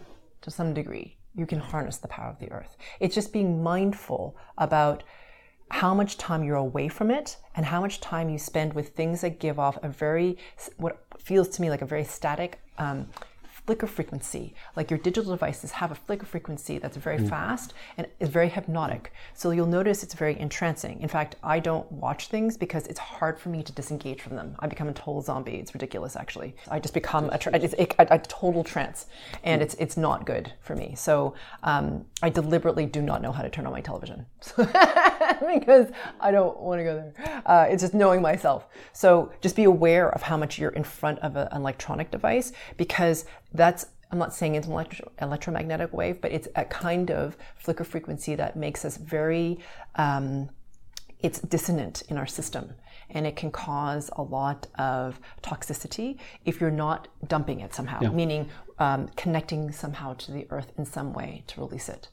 to 0.40 0.50
some 0.50 0.74
degree, 0.74 1.16
you 1.36 1.46
can 1.46 1.60
harness 1.60 1.98
the 1.98 2.08
power 2.08 2.28
of 2.28 2.38
the 2.40 2.50
earth. 2.50 2.76
It's 2.98 3.14
just 3.14 3.32
being 3.32 3.62
mindful 3.62 4.36
about 4.58 5.04
how 5.70 5.94
much 5.94 6.18
time 6.18 6.42
you're 6.44 6.56
away 6.70 6.88
from 6.88 7.10
it 7.10 7.36
and 7.54 7.64
how 7.64 7.80
much 7.80 8.00
time 8.00 8.28
you 8.28 8.38
spend 8.38 8.74
with 8.74 8.88
things 8.90 9.20
that 9.22 9.38
give 9.38 9.58
off 9.60 9.78
a 9.82 9.88
very 9.88 10.36
what 10.76 10.94
feels 11.18 11.48
to 11.50 11.62
me 11.62 11.70
like 11.70 11.82
a 11.82 11.86
very 11.86 12.04
static 12.04 12.60
um, 12.78 13.06
flicker 13.66 13.86
frequency. 13.86 14.54
Like 14.76 14.90
your 14.90 14.98
digital 14.98 15.32
devices 15.32 15.70
have 15.72 15.92
a 15.92 15.94
flicker 15.94 16.26
frequency 16.26 16.78
that's 16.78 16.96
very 16.96 17.18
fast 17.18 17.74
and 17.96 18.06
is 18.18 18.28
very 18.28 18.48
hypnotic. 18.48 19.12
So 19.34 19.50
you'll 19.50 19.66
notice 19.66 20.02
it's 20.02 20.14
very 20.14 20.38
entrancing. 20.38 21.00
In 21.00 21.08
fact, 21.08 21.36
I 21.42 21.60
don't 21.60 21.90
watch 21.92 22.28
things 22.28 22.56
because 22.56 22.86
it's 22.88 22.98
hard 22.98 23.38
for 23.38 23.50
me 23.50 23.62
to 23.62 23.72
disengage 23.72 24.20
from 24.20 24.36
them. 24.36 24.56
I 24.58 24.66
become 24.66 24.88
a 24.88 24.92
total 24.92 25.22
zombie. 25.22 25.56
It's 25.56 25.74
ridiculous, 25.74 26.16
actually. 26.16 26.56
I 26.70 26.80
just 26.80 26.94
become 26.94 27.30
a, 27.30 27.38
tra- 27.38 27.52
a, 27.54 27.82
a, 27.82 28.06
a 28.14 28.18
total 28.18 28.64
trance, 28.64 29.06
and 29.44 29.62
it's 29.62 29.74
it's 29.74 29.96
not 29.96 30.26
good 30.26 30.52
for 30.60 30.74
me. 30.74 30.94
So 30.96 31.34
um, 31.62 32.04
I 32.22 32.30
deliberately 32.30 32.86
do 32.86 33.00
not 33.00 33.22
know 33.22 33.32
how 33.32 33.42
to 33.42 33.50
turn 33.50 33.66
on 33.66 33.72
my 33.72 33.80
television 33.80 34.26
because 34.56 35.88
I 36.20 36.30
don't 36.30 36.58
want 36.58 36.80
to 36.80 36.84
go 36.84 36.94
there. 36.94 37.42
Uh, 37.46 37.66
it's 37.68 37.82
just 37.82 37.94
knowing 37.94 38.22
myself. 38.22 38.66
So 38.92 39.32
just 39.40 39.56
be 39.56 39.64
aware 39.64 40.10
of 40.10 40.22
how 40.22 40.36
much 40.36 40.58
you're 40.58 40.70
in 40.70 40.84
front 40.84 41.18
of 41.20 41.36
an 41.36 41.48
electronic 41.52 42.10
device 42.10 42.52
because 42.76 43.24
that's 43.54 43.86
I'm 44.10 44.18
not 44.18 44.34
saying 44.34 44.56
it's 44.56 44.66
an 44.66 44.74
electro- 44.74 45.10
electromagnetic 45.22 45.90
wave, 45.94 46.20
but 46.20 46.32
it's 46.32 46.46
a 46.54 46.66
kind 46.66 47.10
of 47.10 47.34
flicker 47.56 47.82
frequency 47.84 48.34
that 48.34 48.56
makes 48.56 48.84
us 48.84 48.98
very, 48.98 49.58
um, 49.94 50.50
it's 51.20 51.40
dissonant 51.40 52.02
in 52.10 52.18
our 52.18 52.26
system. 52.26 52.74
And 53.08 53.26
it 53.26 53.36
can 53.36 53.50
cause 53.50 54.10
a 54.16 54.22
lot 54.22 54.66
of 54.78 55.18
toxicity 55.42 56.18
if 56.44 56.60
you're 56.60 56.70
not 56.70 57.08
dumping 57.26 57.60
it 57.60 57.74
somehow, 57.74 58.00
meaning 58.12 58.50
um, 58.78 59.08
connecting 59.16 59.72
somehow 59.72 60.12
to 60.14 60.32
the 60.32 60.46
earth 60.50 60.72
in 60.76 60.84
some 60.84 61.14
way 61.14 61.44
to 61.46 61.60
release 61.60 61.88
it. 61.88 62.08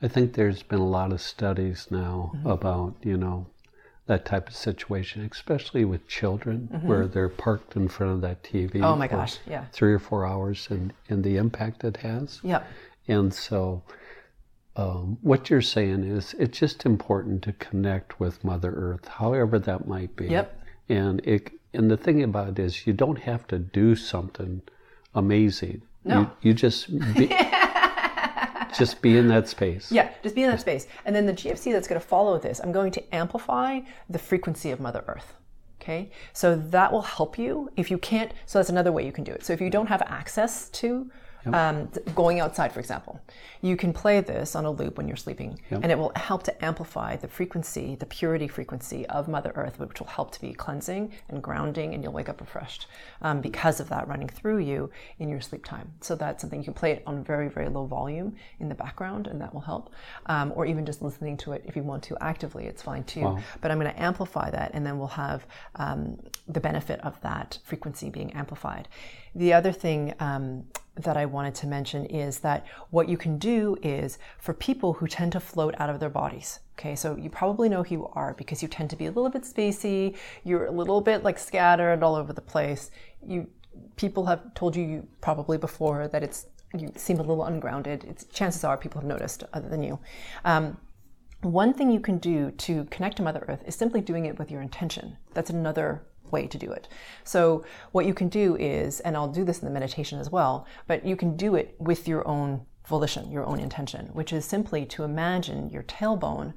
I 0.00 0.08
think 0.08 0.34
there's 0.34 0.62
been 0.62 0.78
a 0.80 0.88
lot 0.88 1.12
of 1.12 1.20
studies 1.20 1.88
now 1.90 2.32
Mm-hmm. 2.34 2.48
about, 2.48 2.94
you 3.02 3.16
know, 3.18 3.46
that 4.06 4.24
type 4.24 4.48
of 4.48 4.54
situation, 4.54 5.28
especially 5.30 5.84
with 5.84 6.06
children, 6.06 6.68
where 6.82 7.06
they're 7.06 7.28
parked 7.28 7.74
in 7.74 7.88
front 7.88 8.12
of 8.12 8.20
that 8.20 8.42
TV 8.42 8.70
Mm-hmm. 8.70 8.84
Oh 8.84 8.96
my 8.96 9.08
for 9.08 9.16
gosh, 9.16 9.38
yeah. 9.46 9.64
three 9.72 9.92
or 9.92 9.98
four 9.98 10.26
hours 10.26 10.68
and, 10.70 10.92
and 11.08 11.24
the 11.24 11.36
impact 11.36 11.82
it 11.84 11.96
has. 11.98 12.40
Yeah. 12.42 12.62
And 13.08 13.34
so, 13.34 13.82
um, 14.76 15.18
what 15.22 15.50
you're 15.50 15.62
saying 15.62 16.04
is 16.04 16.34
it's 16.38 16.58
just 16.58 16.86
important 16.86 17.42
to 17.42 17.52
connect 17.54 18.20
with 18.20 18.44
Mother 18.44 18.72
Earth, 18.72 19.08
however 19.08 19.58
that 19.58 19.88
might 19.88 20.14
be. 20.14 20.28
Yep. 20.28 20.62
And 20.88 21.20
it 21.26 21.50
and 21.76 21.90
the 21.90 21.96
thing 21.96 22.22
about 22.22 22.50
it 22.50 22.58
is, 22.58 22.86
you 22.86 22.92
don't 22.92 23.18
have 23.18 23.46
to 23.48 23.58
do 23.58 23.96
something 23.96 24.62
amazing. 25.14 25.82
No. 26.04 26.20
You, 26.20 26.30
you 26.42 26.54
just 26.54 26.96
be, 27.14 27.26
just 28.78 29.02
be 29.02 29.16
in 29.16 29.28
that 29.28 29.48
space. 29.48 29.90
Yeah, 29.90 30.10
just 30.22 30.34
be 30.34 30.42
in 30.42 30.50
that 30.50 30.60
space. 30.60 30.86
And 31.04 31.14
then 31.14 31.26
the 31.26 31.32
GFC 31.32 31.72
that's 31.72 31.88
going 31.88 32.00
to 32.00 32.06
follow 32.06 32.38
this, 32.38 32.60
I'm 32.60 32.72
going 32.72 32.92
to 32.92 33.14
amplify 33.14 33.80
the 34.08 34.18
frequency 34.18 34.70
of 34.70 34.80
Mother 34.80 35.04
Earth. 35.06 35.34
Okay, 35.80 36.10
so 36.32 36.56
that 36.56 36.90
will 36.90 37.02
help 37.02 37.38
you 37.38 37.70
if 37.76 37.90
you 37.90 37.98
can't. 37.98 38.32
So 38.46 38.58
that's 38.58 38.70
another 38.70 38.90
way 38.90 39.06
you 39.06 39.12
can 39.12 39.24
do 39.24 39.32
it. 39.32 39.44
So 39.44 39.52
if 39.52 39.60
you 39.60 39.70
don't 39.70 39.86
have 39.86 40.02
access 40.02 40.68
to 40.70 41.10
um, 41.54 41.88
going 42.14 42.40
outside, 42.40 42.72
for 42.72 42.80
example, 42.80 43.20
you 43.62 43.76
can 43.76 43.92
play 43.92 44.20
this 44.20 44.54
on 44.54 44.64
a 44.64 44.70
loop 44.70 44.98
when 44.98 45.08
you're 45.08 45.16
sleeping, 45.16 45.58
Yep. 45.70 45.80
and 45.82 45.92
it 45.92 45.98
will 45.98 46.12
help 46.16 46.42
to 46.44 46.64
amplify 46.64 47.16
the 47.16 47.28
frequency, 47.28 47.94
the 47.96 48.06
purity 48.06 48.48
frequency 48.48 49.06
of 49.06 49.28
Mother 49.28 49.52
Earth, 49.54 49.78
which 49.78 50.00
will 50.00 50.06
help 50.08 50.30
to 50.32 50.40
be 50.40 50.52
cleansing 50.52 51.12
and 51.28 51.42
grounding, 51.42 51.94
and 51.94 52.02
you'll 52.02 52.12
wake 52.12 52.28
up 52.28 52.40
refreshed 52.40 52.86
um, 53.22 53.40
because 53.40 53.80
of 53.80 53.88
that 53.88 54.06
running 54.08 54.28
through 54.28 54.58
you 54.58 54.90
in 55.18 55.28
your 55.28 55.40
sleep 55.40 55.64
time. 55.64 55.92
So 56.00 56.14
that's 56.14 56.40
something 56.40 56.60
you 56.60 56.64
can 56.64 56.74
play 56.74 56.92
it 56.92 57.02
on 57.06 57.24
very, 57.24 57.48
very 57.48 57.68
low 57.68 57.86
volume 57.86 58.36
in 58.60 58.68
the 58.68 58.74
background, 58.74 59.26
and 59.26 59.40
that 59.40 59.52
will 59.54 59.60
help. 59.62 59.92
Um, 60.26 60.52
or 60.54 60.66
even 60.66 60.84
just 60.86 61.02
listening 61.02 61.36
to 61.38 61.52
it 61.52 61.62
if 61.66 61.76
you 61.76 61.82
want 61.82 62.02
to 62.04 62.16
actively, 62.20 62.66
it's 62.66 62.82
fine 62.82 63.04
too. 63.04 63.20
But 63.60 63.70
I'm 63.70 63.78
going 63.78 63.92
to 63.92 64.02
amplify 64.02 64.50
that, 64.50 64.72
and 64.74 64.84
then 64.86 64.98
we'll 64.98 65.08
have 65.08 65.46
um, 65.76 66.18
the 66.48 66.60
benefit 66.60 67.00
of 67.00 67.20
that 67.22 67.58
frequency 67.64 68.10
being 68.10 68.32
amplified. 68.32 68.88
The 69.34 69.52
other 69.52 69.72
thing 69.72 70.14
um, 70.20 70.64
that 70.96 71.16
I 71.16 71.26
wanted 71.26 71.54
to 71.56 71.66
mention 71.66 72.06
is 72.06 72.38
that 72.40 72.66
what 72.90 73.08
you 73.08 73.16
can 73.16 73.38
do 73.38 73.76
is 73.82 74.18
for 74.38 74.54
people 74.54 74.94
who 74.94 75.06
tend 75.06 75.32
to 75.32 75.40
float 75.40 75.74
out 75.78 75.90
of 75.90 76.00
their 76.00 76.10
bodies. 76.10 76.60
Okay, 76.78 76.94
so 76.94 77.16
you 77.16 77.30
probably 77.30 77.68
know 77.68 77.82
who 77.82 77.94
you 77.94 78.10
are 78.12 78.34
because 78.34 78.62
you 78.62 78.68
tend 78.68 78.90
to 78.90 78.96
be 78.96 79.06
a 79.06 79.10
little 79.10 79.30
bit 79.30 79.42
spacey, 79.42 80.16
you're 80.44 80.66
a 80.66 80.70
little 80.70 81.00
bit 81.00 81.22
like 81.22 81.38
scattered 81.38 82.02
all 82.02 82.14
over 82.14 82.32
the 82.32 82.40
place. 82.40 82.90
You 83.26 83.48
people 83.96 84.26
have 84.26 84.54
told 84.54 84.74
you, 84.74 85.06
probably 85.20 85.58
before 85.58 86.08
that 86.08 86.22
it's 86.22 86.46
you 86.76 86.90
seem 86.96 87.18
a 87.18 87.22
little 87.22 87.44
ungrounded. 87.44 88.04
It's 88.04 88.24
chances 88.24 88.64
are 88.64 88.76
people 88.76 89.00
have 89.00 89.08
noticed 89.08 89.44
other 89.52 89.68
than 89.68 89.82
you. 89.82 89.98
Um, 90.44 90.78
one 91.42 91.72
thing 91.72 91.90
you 91.90 92.00
can 92.00 92.18
do 92.18 92.50
to 92.52 92.84
connect 92.86 93.16
to 93.16 93.22
Mother 93.22 93.44
Earth 93.48 93.62
is 93.66 93.74
simply 93.74 94.00
doing 94.00 94.26
it 94.26 94.38
with 94.38 94.50
your 94.50 94.62
intention. 94.62 95.16
That's 95.34 95.50
another 95.50 96.02
way 96.32 96.46
to 96.46 96.58
do 96.58 96.70
it. 96.70 96.88
So, 97.24 97.64
what 97.92 98.06
you 98.06 98.14
can 98.14 98.28
do 98.28 98.56
is, 98.56 99.00
and 99.00 99.16
I'll 99.16 99.28
do 99.28 99.44
this 99.44 99.60
in 99.60 99.64
the 99.64 99.72
meditation 99.72 100.18
as 100.18 100.30
well, 100.30 100.66
but 100.86 101.04
you 101.04 101.16
can 101.16 101.36
do 101.36 101.54
it 101.54 101.74
with 101.78 102.06
your 102.08 102.26
own 102.26 102.66
volition, 102.86 103.30
your 103.30 103.44
own 103.44 103.60
intention, 103.60 104.06
which 104.12 104.32
is 104.32 104.44
simply 104.44 104.86
to 104.86 105.02
imagine 105.04 105.70
your 105.70 105.82
tailbone 105.82 106.54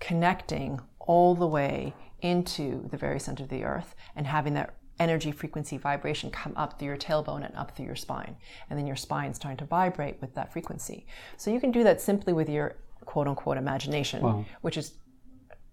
connecting 0.00 0.80
all 0.98 1.34
the 1.34 1.46
way 1.46 1.94
into 2.20 2.88
the 2.90 2.96
very 2.96 3.18
center 3.18 3.42
of 3.42 3.48
the 3.48 3.64
earth 3.64 3.94
and 4.14 4.26
having 4.26 4.54
that 4.54 4.74
energy 5.00 5.32
frequency 5.32 5.76
vibration 5.76 6.30
come 6.30 6.52
up 6.56 6.78
through 6.78 6.88
your 6.88 6.96
tailbone 6.96 7.44
and 7.44 7.56
up 7.56 7.76
through 7.76 7.86
your 7.86 7.96
spine. 7.96 8.36
And 8.70 8.78
then 8.78 8.86
your 8.86 8.96
spine 8.96 9.34
starting 9.34 9.56
to 9.58 9.64
vibrate 9.64 10.20
with 10.20 10.34
that 10.34 10.52
frequency. 10.52 11.06
So 11.36 11.50
you 11.50 11.58
can 11.60 11.72
do 11.72 11.82
that 11.84 12.00
simply 12.00 12.32
with 12.32 12.48
your 12.48 12.76
quote 13.04 13.26
unquote 13.26 13.56
imagination, 13.56 14.22
which 14.60 14.76
is 14.76 14.92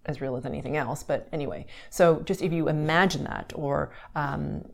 as 0.06 0.20
real 0.20 0.36
as 0.36 0.46
anything 0.46 0.76
else. 0.76 1.02
But 1.02 1.28
anyway, 1.32 1.66
so 1.90 2.20
just 2.20 2.42
if 2.42 2.52
you 2.52 2.68
imagine 2.68 3.24
that 3.24 3.52
or 3.54 3.92
um, 4.14 4.64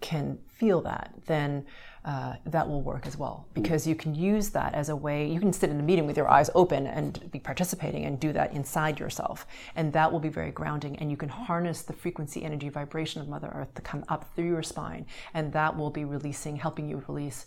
can 0.00 0.38
feel 0.48 0.80
that, 0.82 1.12
then 1.26 1.66
uh, 2.04 2.34
that 2.46 2.68
will 2.68 2.82
work 2.82 3.04
as 3.04 3.16
well 3.16 3.48
because 3.52 3.84
you 3.84 3.96
can 3.96 4.14
use 4.14 4.50
that 4.50 4.72
as 4.74 4.88
a 4.88 4.94
way. 4.94 5.28
You 5.28 5.40
can 5.40 5.52
sit 5.52 5.70
in 5.70 5.80
a 5.80 5.82
meeting 5.82 6.06
with 6.06 6.16
your 6.16 6.28
eyes 6.28 6.48
open 6.54 6.86
and 6.86 7.28
be 7.32 7.40
participating 7.40 8.04
and 8.04 8.20
do 8.20 8.32
that 8.32 8.52
inside 8.52 9.00
yourself, 9.00 9.44
and 9.74 9.92
that 9.92 10.12
will 10.12 10.20
be 10.20 10.28
very 10.28 10.52
grounding. 10.52 10.96
And 10.98 11.10
you 11.10 11.16
can 11.16 11.28
harness 11.28 11.82
the 11.82 11.92
frequency, 11.92 12.44
energy, 12.44 12.68
vibration 12.68 13.20
of 13.20 13.28
Mother 13.28 13.50
Earth 13.52 13.74
to 13.74 13.82
come 13.82 14.04
up 14.08 14.32
through 14.36 14.46
your 14.46 14.62
spine, 14.62 15.04
and 15.34 15.52
that 15.52 15.76
will 15.76 15.90
be 15.90 16.04
releasing, 16.04 16.54
helping 16.54 16.88
you 16.88 17.02
release 17.08 17.46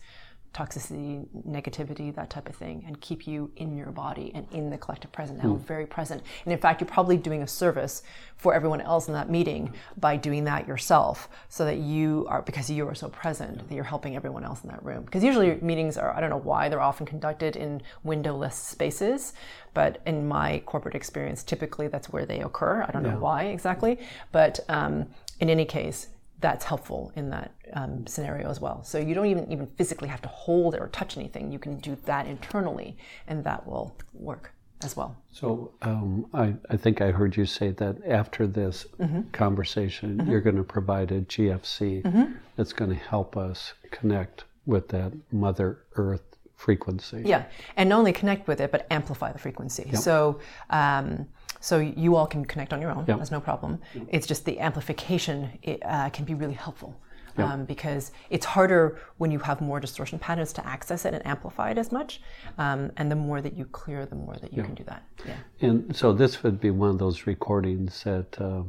toxicity, 0.53 1.27
negativity, 1.47 2.13
that 2.15 2.29
type 2.29 2.49
of 2.49 2.55
thing, 2.55 2.83
and 2.87 2.99
keep 3.01 3.27
you 3.27 3.51
in 3.57 3.77
your 3.77 3.91
body 3.91 4.31
and 4.33 4.47
in 4.51 4.69
the 4.69 4.77
collective 4.77 5.11
present 5.11 5.43
now, 5.43 5.53
very 5.55 5.85
present. 5.85 6.23
And 6.43 6.51
in 6.51 6.59
fact, 6.59 6.81
you're 6.81 6.89
probably 6.89 7.17
doing 7.17 7.43
a 7.43 7.47
service 7.47 8.01
for 8.35 8.53
everyone 8.53 8.81
else 8.81 9.07
in 9.07 9.13
that 9.13 9.29
meeting 9.29 9.73
by 9.97 10.17
doing 10.17 10.45
that 10.45 10.67
yourself, 10.67 11.29
so 11.49 11.65
that 11.65 11.77
you 11.77 12.25
are, 12.29 12.41
because 12.41 12.69
you 12.69 12.87
are 12.87 12.95
so 12.95 13.09
present, 13.09 13.67
that 13.67 13.75
you're 13.75 13.83
helping 13.83 14.15
everyone 14.15 14.43
else 14.43 14.63
in 14.63 14.69
that 14.69 14.83
room. 14.83 15.03
Because 15.03 15.23
usually 15.23 15.55
meetings 15.61 15.97
are, 15.97 16.15
I 16.15 16.19
don't 16.19 16.31
know 16.31 16.37
why, 16.37 16.67
they're 16.67 16.81
often 16.81 17.05
conducted 17.05 17.55
in 17.55 17.81
windowless 18.03 18.55
spaces, 18.55 19.33
but 19.73 20.01
in 20.07 20.27
my 20.27 20.63
corporate 20.65 20.95
experience, 20.95 21.43
typically 21.43 21.87
that's 21.87 22.09
where 22.09 22.25
they 22.25 22.39
occur. 22.39 22.83
I 22.87 22.91
don't 22.91 23.03
know 23.03 23.19
why 23.19 23.43
exactly, 23.45 23.99
but 24.31 24.59
um, 24.67 25.07
in 25.39 25.49
any 25.49 25.65
case, 25.65 26.07
that's 26.41 26.65
helpful 26.65 27.11
in 27.15 27.29
that 27.29 27.51
um, 27.73 28.07
scenario 28.07 28.49
as 28.49 28.59
well. 28.59 28.83
So 28.83 28.97
you 28.97 29.13
don't 29.13 29.25
even 29.25 29.51
even 29.51 29.67
physically 29.67 30.07
have 30.07 30.21
to 30.21 30.29
hold 30.29 30.75
it 30.75 30.81
or 30.81 30.87
touch 30.87 31.17
anything. 31.17 31.51
You 31.51 31.59
can 31.59 31.77
do 31.79 31.97
that 32.05 32.27
internally, 32.27 32.97
and 33.27 33.43
that 33.43 33.67
will 33.67 33.95
work 34.13 34.53
as 34.81 34.95
well. 34.95 35.17
So 35.31 35.71
um, 35.81 36.25
I, 36.33 36.53
I 36.69 36.77
think 36.77 37.01
I 37.01 37.11
heard 37.11 37.35
you 37.35 37.45
say 37.45 37.71
that 37.71 37.97
after 38.07 38.47
this 38.47 38.85
conversation, 39.33 40.25
you're 40.29 40.39
going 40.39 40.55
to 40.55 40.63
provide 40.63 41.11
a 41.11 41.21
GFC 41.21 42.33
that's 42.55 42.71
going 42.71 42.91
to 42.91 42.97
help 42.97 43.35
us 43.35 43.73
connect 43.91 44.45
with 44.65 44.87
that 44.89 45.11
Mother 45.33 45.79
Earth 45.95 46.23
frequency. 46.55 47.23
Yeah, 47.25 47.45
and 47.75 47.89
not 47.89 47.99
only 47.99 48.13
connect 48.13 48.47
with 48.47 48.61
it, 48.61 48.71
but 48.71 48.87
amplify 48.89 49.31
the 49.31 49.39
frequency. 49.39 49.91
So. 49.95 50.39
Um, 50.69 51.27
so 51.59 51.79
you 51.79 52.15
all 52.15 52.27
can 52.27 52.45
connect 52.45 52.73
on 52.73 52.81
your 52.81 52.91
own. 52.91 53.05
Yeah. 53.07 53.17
That's 53.17 53.31
no 53.31 53.41
problem. 53.41 53.79
It's 54.09 54.27
just 54.27 54.45
the 54.45 54.59
amplification 54.59 55.49
it, 55.63 55.81
uh, 55.85 56.09
can 56.09 56.25
be 56.25 56.33
really 56.33 56.53
helpful. 56.53 56.99
Um, 57.37 57.63
because 57.63 58.11
it's 58.29 58.45
harder 58.45 58.99
when 59.17 59.31
you 59.31 59.39
have 59.39 59.61
more 59.61 59.79
distortion 59.79 60.19
patterns 60.19 60.51
to 60.53 60.67
access 60.67 61.05
it 61.05 61.13
and 61.13 61.25
amplify 61.25 61.71
it 61.71 61.77
as 61.77 61.89
much. 61.89 62.19
Um, 62.57 62.91
and 62.97 63.09
the 63.09 63.15
more 63.15 63.39
that 63.39 63.55
you 63.55 63.63
clear, 63.63 64.05
the 64.05 64.15
more 64.17 64.35
that 64.41 64.51
you 64.51 64.61
can 64.61 64.75
do 64.75 64.83
that. 64.83 65.03
Yeah. 65.25 65.35
And 65.61 65.95
so 65.95 66.11
this 66.11 66.43
would 66.43 66.59
be 66.59 66.69
one 66.69 66.89
of 66.89 66.97
those 66.97 67.27
recordings 67.27 68.03
that 68.03 68.41
uh, 68.41 68.63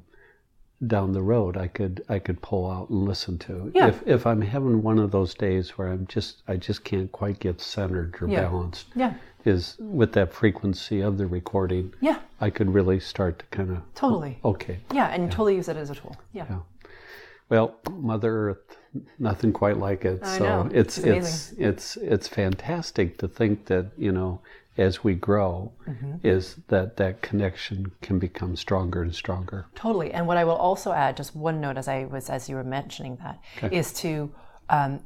down 0.86 1.12
the 1.12 1.20
road 1.22 1.56
I 1.56 1.66
could 1.66 2.04
I 2.08 2.18
could 2.20 2.40
pull 2.42 2.70
out 2.70 2.90
and 2.90 3.04
listen 3.04 3.38
to. 3.38 3.72
Yeah. 3.74 3.88
If 3.88 4.02
if 4.06 4.26
I'm 4.26 4.40
having 4.40 4.82
one 4.82 5.00
of 5.00 5.10
those 5.10 5.34
days 5.34 5.70
where 5.76 5.88
I'm 5.88 6.06
just 6.06 6.42
I 6.46 6.56
just 6.56 6.84
can't 6.84 7.10
quite 7.10 7.40
get 7.40 7.60
centered 7.60 8.16
or 8.22 8.28
Yeah. 8.28 8.42
balanced. 8.42 8.86
Yeah. 8.94 9.14
Is 9.44 9.76
with 9.78 10.12
that 10.12 10.32
frequency 10.32 11.00
of 11.00 11.16
the 11.18 11.26
recording, 11.26 11.92
Yeah. 12.00 12.18
I 12.40 12.50
could 12.50 12.72
really 12.74 13.00
start 13.00 13.38
to 13.38 13.44
kind 13.46 13.70
of 13.70 13.78
Totally. 13.94 14.38
okay. 14.44 14.78
Yeah, 14.92 15.06
and 15.08 15.30
totally 15.30 15.56
use 15.56 15.68
it 15.68 15.76
as 15.76 15.90
a 15.90 15.94
tool. 15.94 16.16
Yeah. 16.32 16.46
Yeah. 16.50 16.58
Well, 17.48 17.74
Mother 17.90 18.50
Earth, 18.50 18.76
nothing 19.18 19.52
quite 19.52 19.76
like 19.78 20.04
it. 20.04 20.20
I 20.22 20.38
so 20.38 20.44
know. 20.44 20.70
it's 20.72 20.98
It's 20.98 21.52
it's 21.52 21.52
it's 21.58 21.96
it's 21.96 22.28
fantastic 22.28 23.18
to 23.18 23.28
think 23.28 23.66
that 23.66 23.86
you 23.96 24.12
know 24.12 24.40
as 24.78 25.02
we 25.02 25.14
grow, 25.14 25.72
Mm-hmm. 25.88 26.12
is 26.22 26.56
that 26.68 26.96
that 26.98 27.20
connection 27.22 27.90
can 28.02 28.18
become 28.18 28.56
stronger 28.56 29.02
and 29.02 29.14
stronger. 29.14 29.66
Totally. 29.74 30.12
And 30.12 30.26
what 30.26 30.36
I 30.36 30.44
will 30.44 30.54
also 30.56 30.92
add, 30.92 31.16
just 31.16 31.34
one 31.34 31.60
note 31.60 31.76
as 31.76 31.88
I 31.88 32.04
was 32.04 32.30
as 32.30 32.48
you 32.48 32.56
were 32.56 32.64
mentioning 32.64 33.16
that, 33.16 33.72
is 33.72 33.92
to 33.94 34.30
um, 34.68 35.00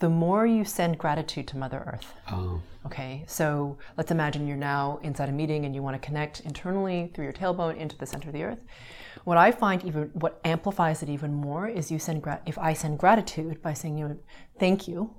the 0.00 0.08
more 0.08 0.46
you 0.46 0.64
send 0.64 0.98
gratitude 0.98 1.46
to 1.48 1.56
Mother 1.56 1.82
Earth. 1.86 2.12
Um, 2.26 2.62
Okay, 2.86 3.24
so 3.26 3.76
let's 3.98 4.10
imagine 4.10 4.46
you're 4.46 4.56
now 4.56 5.00
inside 5.02 5.28
a 5.28 5.32
meeting 5.32 5.66
and 5.66 5.74
you 5.74 5.82
want 5.82 6.00
to 6.00 6.06
connect 6.06 6.40
internally 6.40 7.10
through 7.12 7.24
your 7.24 7.32
tailbone 7.32 7.76
into 7.76 7.96
the 7.98 8.06
center 8.06 8.30
of 8.30 8.32
the 8.32 8.42
earth. 8.42 8.64
What 9.24 9.36
I 9.36 9.52
find 9.52 9.84
even 9.84 10.10
what 10.14 10.40
amplifies 10.44 11.02
it 11.02 11.10
even 11.10 11.34
more 11.34 11.68
is 11.68 11.90
you 11.90 11.98
send 11.98 12.22
gra- 12.22 12.40
if 12.46 12.56
I 12.58 12.72
send 12.72 12.98
gratitude 12.98 13.60
by 13.60 13.74
saying 13.74 13.98
you 13.98 14.08
know 14.08 14.18
thank 14.58 14.88
you, 14.88 15.14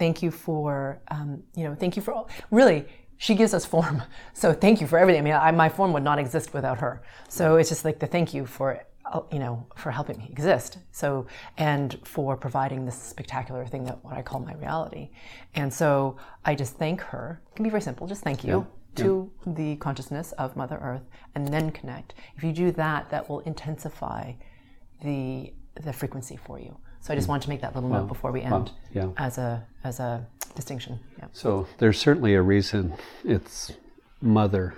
thank 0.00 0.20
you 0.20 0.32
for 0.32 1.00
um, 1.08 1.44
you 1.54 1.62
know 1.62 1.76
thank 1.76 1.94
you 1.94 2.02
for 2.02 2.12
all 2.12 2.28
really 2.50 2.86
she 3.18 3.36
gives 3.36 3.54
us 3.54 3.64
form 3.64 4.02
so 4.32 4.52
thank 4.52 4.80
you 4.80 4.88
for 4.88 4.98
everything. 4.98 5.20
I 5.20 5.24
mean 5.24 5.34
I, 5.34 5.52
my 5.52 5.68
form 5.68 5.92
would 5.92 6.02
not 6.02 6.18
exist 6.18 6.52
without 6.52 6.78
her. 6.78 7.04
So 7.28 7.56
it's 7.56 7.68
just 7.68 7.84
like 7.84 8.00
the 8.00 8.08
thank 8.08 8.34
you 8.34 8.46
for 8.46 8.84
Oh, 9.16 9.26
you 9.30 9.38
know 9.38 9.64
for 9.76 9.92
helping 9.92 10.18
me 10.18 10.28
exist. 10.28 10.78
So 10.90 11.26
and 11.56 11.96
for 12.02 12.36
providing 12.36 12.84
this 12.84 13.00
spectacular 13.00 13.64
thing 13.64 13.84
that 13.84 14.04
what 14.04 14.14
i 14.14 14.22
call 14.22 14.40
my 14.40 14.54
reality. 14.54 15.10
And 15.54 15.72
so 15.72 16.16
i 16.44 16.54
just 16.54 16.74
thank 16.74 17.00
her 17.00 17.40
it 17.52 17.56
can 17.56 17.62
be 17.62 17.70
very 17.70 17.80
simple 17.82 18.08
just 18.08 18.22
thank 18.22 18.42
you 18.44 18.66
to 18.96 19.30
the 19.46 19.76
consciousness 19.76 20.32
of 20.32 20.56
mother 20.56 20.78
earth 20.82 21.02
and 21.34 21.46
then 21.46 21.70
connect. 21.70 22.14
If 22.36 22.42
you 22.42 22.52
do 22.52 22.72
that 22.72 23.08
that 23.10 23.28
will 23.28 23.40
intensify 23.40 24.32
the 25.02 25.52
the 25.80 25.92
frequency 25.92 26.36
for 26.36 26.58
you. 26.58 26.76
So 27.00 27.12
i 27.12 27.16
just 27.16 27.26
hmm. 27.26 27.32
wanted 27.32 27.44
to 27.44 27.48
make 27.50 27.60
that 27.60 27.74
little 27.74 27.90
note 27.90 28.08
before 28.08 28.32
we 28.32 28.40
end 28.42 28.72
yeah. 28.92 29.10
as 29.16 29.38
a 29.38 29.64
as 29.84 30.00
a 30.00 30.26
distinction. 30.56 30.98
Yeah. 31.18 31.26
So 31.32 31.68
there's 31.78 31.98
certainly 31.98 32.34
a 32.34 32.42
reason 32.42 32.94
it's 33.24 33.72
Mother 34.20 34.74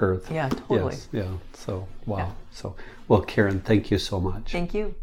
Earth. 0.00 0.30
Yeah, 0.30 0.48
totally. 0.48 0.94
Yes, 0.94 1.08
yeah. 1.12 1.32
So 1.54 1.88
wow. 2.06 2.34
So 2.50 2.76
well, 3.08 3.22
Karen, 3.22 3.60
thank 3.60 3.90
you 3.90 3.98
so 3.98 4.20
much. 4.20 4.52
thank 4.52 4.74
you 4.74 4.94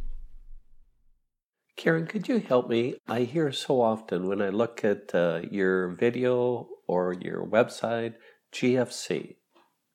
Karen, 1.75 2.05
could 2.05 2.27
you 2.27 2.39
help 2.39 2.69
me? 2.69 2.95
I 3.07 3.21
hear 3.21 3.51
so 3.51 3.81
often 3.81 4.27
when 4.27 4.41
I 4.41 4.50
look 4.50 4.85
at 4.85 5.13
uh, 5.13 5.41
your 5.50 5.89
video 5.89 6.69
or 6.88 7.13
your 7.13 7.45
website, 7.45 8.13
GFC. 8.53 9.38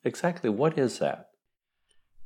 Exactly 0.05 0.51
what 0.51 0.77
is 0.77 0.99
that? 0.99 1.28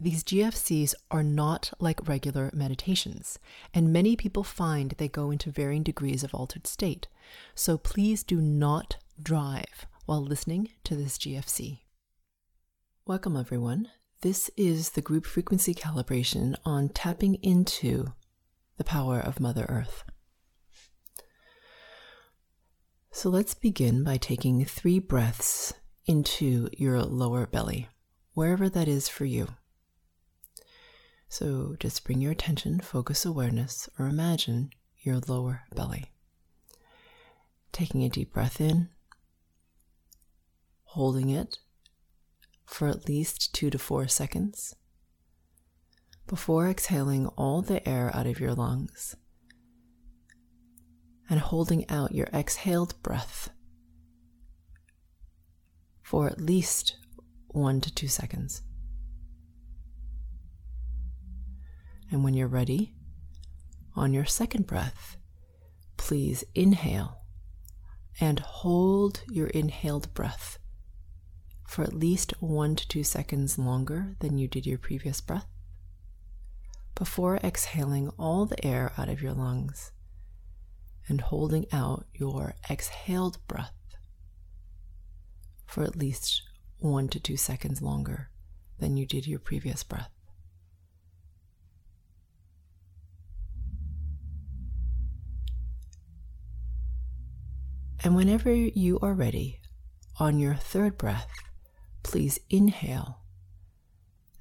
these 0.00 0.24
GFCs 0.24 0.94
are 1.10 1.22
not 1.22 1.72
like 1.78 2.08
regular 2.08 2.50
meditations, 2.52 3.38
and 3.72 3.92
many 3.92 4.16
people 4.16 4.42
find 4.42 4.90
they 4.92 5.08
go 5.08 5.30
into 5.30 5.52
varying 5.52 5.84
degrees 5.84 6.24
of 6.24 6.34
altered 6.34 6.66
state. 6.66 7.06
So 7.54 7.78
please 7.78 8.24
do 8.24 8.40
not 8.40 8.96
drive 9.22 9.86
while 10.04 10.22
listening 10.22 10.70
to 10.84 10.96
this 10.96 11.16
GFC. 11.16 11.80
Welcome, 13.06 13.36
everyone. 13.36 13.88
This 14.22 14.50
is 14.56 14.90
the 14.90 15.02
group 15.02 15.26
frequency 15.26 15.74
calibration 15.74 16.56
on 16.64 16.88
tapping 16.88 17.36
into 17.36 18.14
the 18.76 18.84
power 18.84 19.20
of 19.20 19.38
Mother 19.38 19.66
Earth. 19.68 20.02
So 23.12 23.30
let's 23.30 23.54
begin 23.54 24.02
by 24.02 24.16
taking 24.16 24.64
three 24.64 24.98
breaths 24.98 25.72
into 26.04 26.68
your 26.72 27.00
lower 27.02 27.46
belly, 27.46 27.88
wherever 28.32 28.68
that 28.68 28.88
is 28.88 29.08
for 29.08 29.24
you. 29.24 29.48
So 31.28 31.76
just 31.78 32.04
bring 32.04 32.20
your 32.20 32.32
attention, 32.32 32.80
focus 32.80 33.24
awareness, 33.24 33.88
or 33.98 34.06
imagine 34.06 34.70
your 35.00 35.20
lower 35.26 35.62
belly. 35.74 36.12
Taking 37.72 38.04
a 38.04 38.08
deep 38.08 38.32
breath 38.32 38.60
in, 38.60 38.88
holding 40.84 41.28
it 41.30 41.58
for 42.64 42.88
at 42.88 43.08
least 43.08 43.52
two 43.52 43.70
to 43.70 43.78
four 43.78 44.06
seconds 44.06 44.74
before 46.26 46.68
exhaling 46.68 47.26
all 47.36 47.62
the 47.62 47.86
air 47.86 48.10
out 48.14 48.26
of 48.26 48.40
your 48.40 48.54
lungs 48.54 49.16
and 51.28 51.40
holding 51.40 51.88
out 51.90 52.14
your 52.14 52.28
exhaled 52.32 52.94
breath 53.02 53.50
for 56.02 56.26
at 56.28 56.40
least 56.40 56.96
one 57.48 57.80
to 57.80 57.92
two 57.92 58.08
seconds. 58.08 58.62
And 62.14 62.22
when 62.22 62.34
you're 62.34 62.46
ready, 62.46 62.94
on 63.96 64.12
your 64.14 64.24
second 64.24 64.68
breath, 64.68 65.16
please 65.96 66.44
inhale 66.54 67.22
and 68.20 68.38
hold 68.38 69.22
your 69.32 69.48
inhaled 69.48 70.14
breath 70.14 70.60
for 71.66 71.82
at 71.82 71.92
least 71.92 72.32
one 72.38 72.76
to 72.76 72.86
two 72.86 73.02
seconds 73.02 73.58
longer 73.58 74.14
than 74.20 74.38
you 74.38 74.46
did 74.46 74.64
your 74.64 74.78
previous 74.78 75.20
breath 75.20 75.48
before 76.94 77.38
exhaling 77.38 78.10
all 78.16 78.46
the 78.46 78.64
air 78.64 78.92
out 78.96 79.08
of 79.08 79.20
your 79.20 79.32
lungs 79.32 79.90
and 81.08 81.20
holding 81.20 81.66
out 81.72 82.06
your 82.14 82.54
exhaled 82.70 83.38
breath 83.48 83.74
for 85.66 85.82
at 85.82 85.96
least 85.96 86.42
one 86.78 87.08
to 87.08 87.18
two 87.18 87.36
seconds 87.36 87.82
longer 87.82 88.30
than 88.78 88.96
you 88.96 89.04
did 89.04 89.26
your 89.26 89.40
previous 89.40 89.82
breath. 89.82 90.13
And 98.04 98.14
whenever 98.14 98.52
you 98.52 98.98
are 99.00 99.14
ready, 99.14 99.60
on 100.20 100.38
your 100.38 100.54
third 100.54 100.98
breath, 100.98 101.26
please 102.02 102.38
inhale 102.50 103.22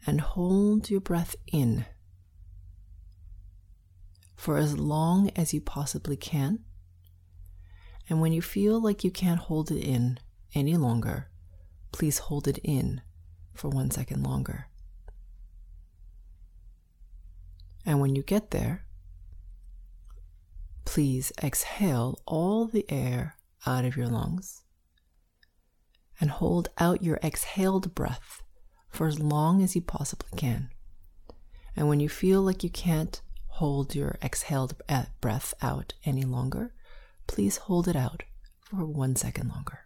and 0.05 0.19
hold 0.19 0.89
your 0.89 0.99
breath 0.99 1.37
in 1.47 1.85
for 4.35 4.57
as 4.57 4.77
long 4.77 5.31
as 5.37 5.53
you 5.53 5.61
possibly 5.61 6.17
can. 6.17 6.59
And 8.09 8.19
when 8.19 8.33
you 8.33 8.41
feel 8.41 8.81
like 8.81 9.05
you 9.05 9.11
can't 9.11 9.39
hold 9.39 9.71
it 9.71 9.79
in 9.79 10.19
any 10.53 10.75
longer, 10.75 11.29
please 11.93 12.17
hold 12.17 12.49
it 12.49 12.57
in 12.65 13.01
for 13.53 13.69
one 13.69 13.91
second 13.91 14.23
longer. 14.23 14.67
And 17.85 18.01
when 18.01 18.13
you 18.13 18.23
get 18.23 18.51
there, 18.51 18.83
please 20.83 21.31
exhale 21.41 22.19
all 22.25 22.65
the 22.65 22.85
air 22.91 23.37
out 23.65 23.85
of 23.85 23.95
your 23.97 24.07
lungs 24.07 24.61
and 26.19 26.29
hold 26.29 26.69
out 26.77 27.01
your 27.01 27.19
exhaled 27.23 27.93
breath 27.95 28.41
for 28.89 29.07
as 29.07 29.19
long 29.19 29.61
as 29.63 29.75
you 29.75 29.81
possibly 29.81 30.29
can. 30.37 30.69
And 31.75 31.87
when 31.87 31.99
you 31.99 32.09
feel 32.09 32.41
like 32.41 32.63
you 32.63 32.69
can't 32.69 33.21
hold 33.47 33.95
your 33.95 34.17
exhaled 34.21 34.75
breath 35.21 35.53
out 35.61 35.93
any 36.05 36.23
longer, 36.23 36.73
please 37.27 37.57
hold 37.57 37.87
it 37.87 37.95
out 37.95 38.23
for 38.61 38.85
one 38.85 39.15
second 39.15 39.49
longer. 39.49 39.82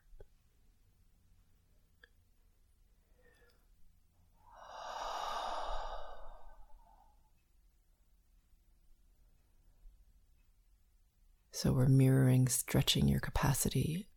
So 11.58 11.72
we're 11.72 11.88
mirroring, 11.88 12.48
stretching 12.50 13.08
your 13.08 13.20
capacity 13.20 14.08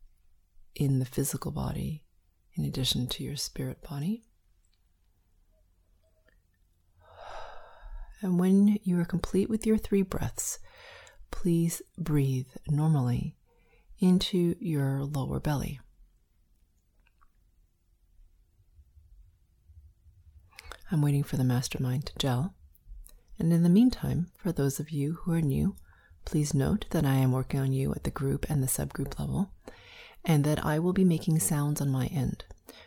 in 0.75 0.99
the 0.99 1.07
physical 1.07 1.51
body 1.51 2.05
in 2.53 2.67
addition 2.67 3.07
to 3.07 3.25
your 3.25 3.37
spirit 3.37 3.81
body. 3.81 4.27
And 8.21 8.39
when 8.39 8.79
you 8.83 9.01
are 9.01 9.07
complete 9.07 9.49
with 9.49 9.65
your 9.65 9.79
three 9.79 10.03
breaths, 10.03 10.59
please 11.31 11.81
breathe 11.97 12.49
normally 12.69 13.39
into 14.01 14.55
your 14.61 15.05
lower 15.05 15.41
belly. 15.41 15.81
I'm 20.93 21.01
waiting 21.01 21.23
for 21.23 21.39
the 21.39 21.45
mastermind 21.45 22.05
to 22.05 22.19
gel. 22.19 22.55
And 23.39 23.51
in 23.51 23.63
the 23.63 23.71
meantime, 23.71 24.27
for 24.37 24.53
those 24.53 24.79
of 24.79 24.91
you 24.91 25.21
who 25.23 25.33
are 25.33 25.41
new, 25.41 25.75
Please 26.31 26.55
note 26.55 26.85
that 26.91 27.05
I 27.05 27.15
am 27.15 27.33
working 27.33 27.59
on 27.59 27.73
you 27.73 27.91
at 27.91 28.05
the 28.05 28.11
group 28.13 28.49
and 28.49 28.63
the 28.63 28.69
subgroup 28.69 29.19
level, 29.19 29.51
and 30.25 30.45
that 30.45 30.65
I 30.65 30.79
will 30.79 30.93
be 30.93 31.03
making 31.03 31.41
sounds 31.41 31.81
on 31.81 31.91
my 31.91 32.07
end. 32.07 32.45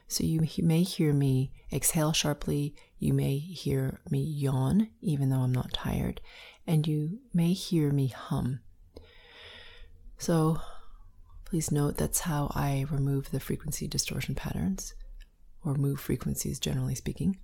So 0.08 0.24
you 0.24 0.48
may 0.60 0.84
hear 0.84 1.12
me 1.12 1.52
exhale 1.70 2.14
sharply, 2.14 2.74
you 3.00 3.14
may 3.14 3.40
hear 3.40 4.00
me 4.10 4.22
yawn, 4.22 4.88
even 5.02 5.30
though 5.30 5.42
I'm 5.42 5.52
not 5.52 5.74
tired, 5.74 6.22
and 6.66 6.88
you 6.88 7.20
may 7.34 7.52
hear 7.52 7.92
me 7.92 8.08
hum. 8.08 8.62
So 10.18 10.62
please 11.44 11.70
note 11.70 11.98
that's 11.98 12.22
how 12.22 12.50
I 12.56 12.86
remove 12.90 13.32
the 13.32 13.42
frequency 13.42 13.90
distortion 13.90 14.36
patterns, 14.36 14.94
or 15.66 15.76
move 15.76 16.00
frequencies 16.00 16.62
generally 16.62 16.96
speaking. 16.96 17.40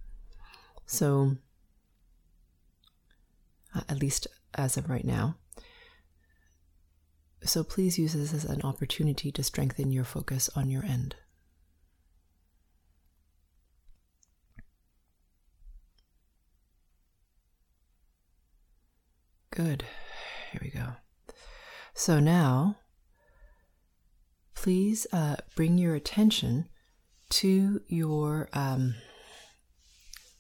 So, 0.86 1.36
uh, 3.76 3.82
at 3.90 4.00
least 4.00 4.28
as 4.54 4.78
of 4.78 4.90
right 4.90 5.04
now. 5.04 5.36
So 7.44 7.64
please 7.64 7.98
use 7.98 8.14
this 8.14 8.34
as 8.34 8.46
an 8.46 8.62
opportunity 8.64 9.32
to 9.32 9.44
strengthen 9.44 9.92
your 9.92 10.04
focus 10.04 10.50
on 10.56 10.70
your 10.70 10.84
end. 10.84 11.16
Good. 19.52 19.84
Here 20.52 20.62
we 20.62 20.70
go. 20.70 20.94
So 21.94 22.20
now, 22.20 22.78
please 24.56 25.06
uh, 25.12 25.38
bring 25.56 25.78
your 25.78 25.96
attention 25.96 26.70
to 27.30 27.82
your 27.88 28.50
um, 28.54 28.96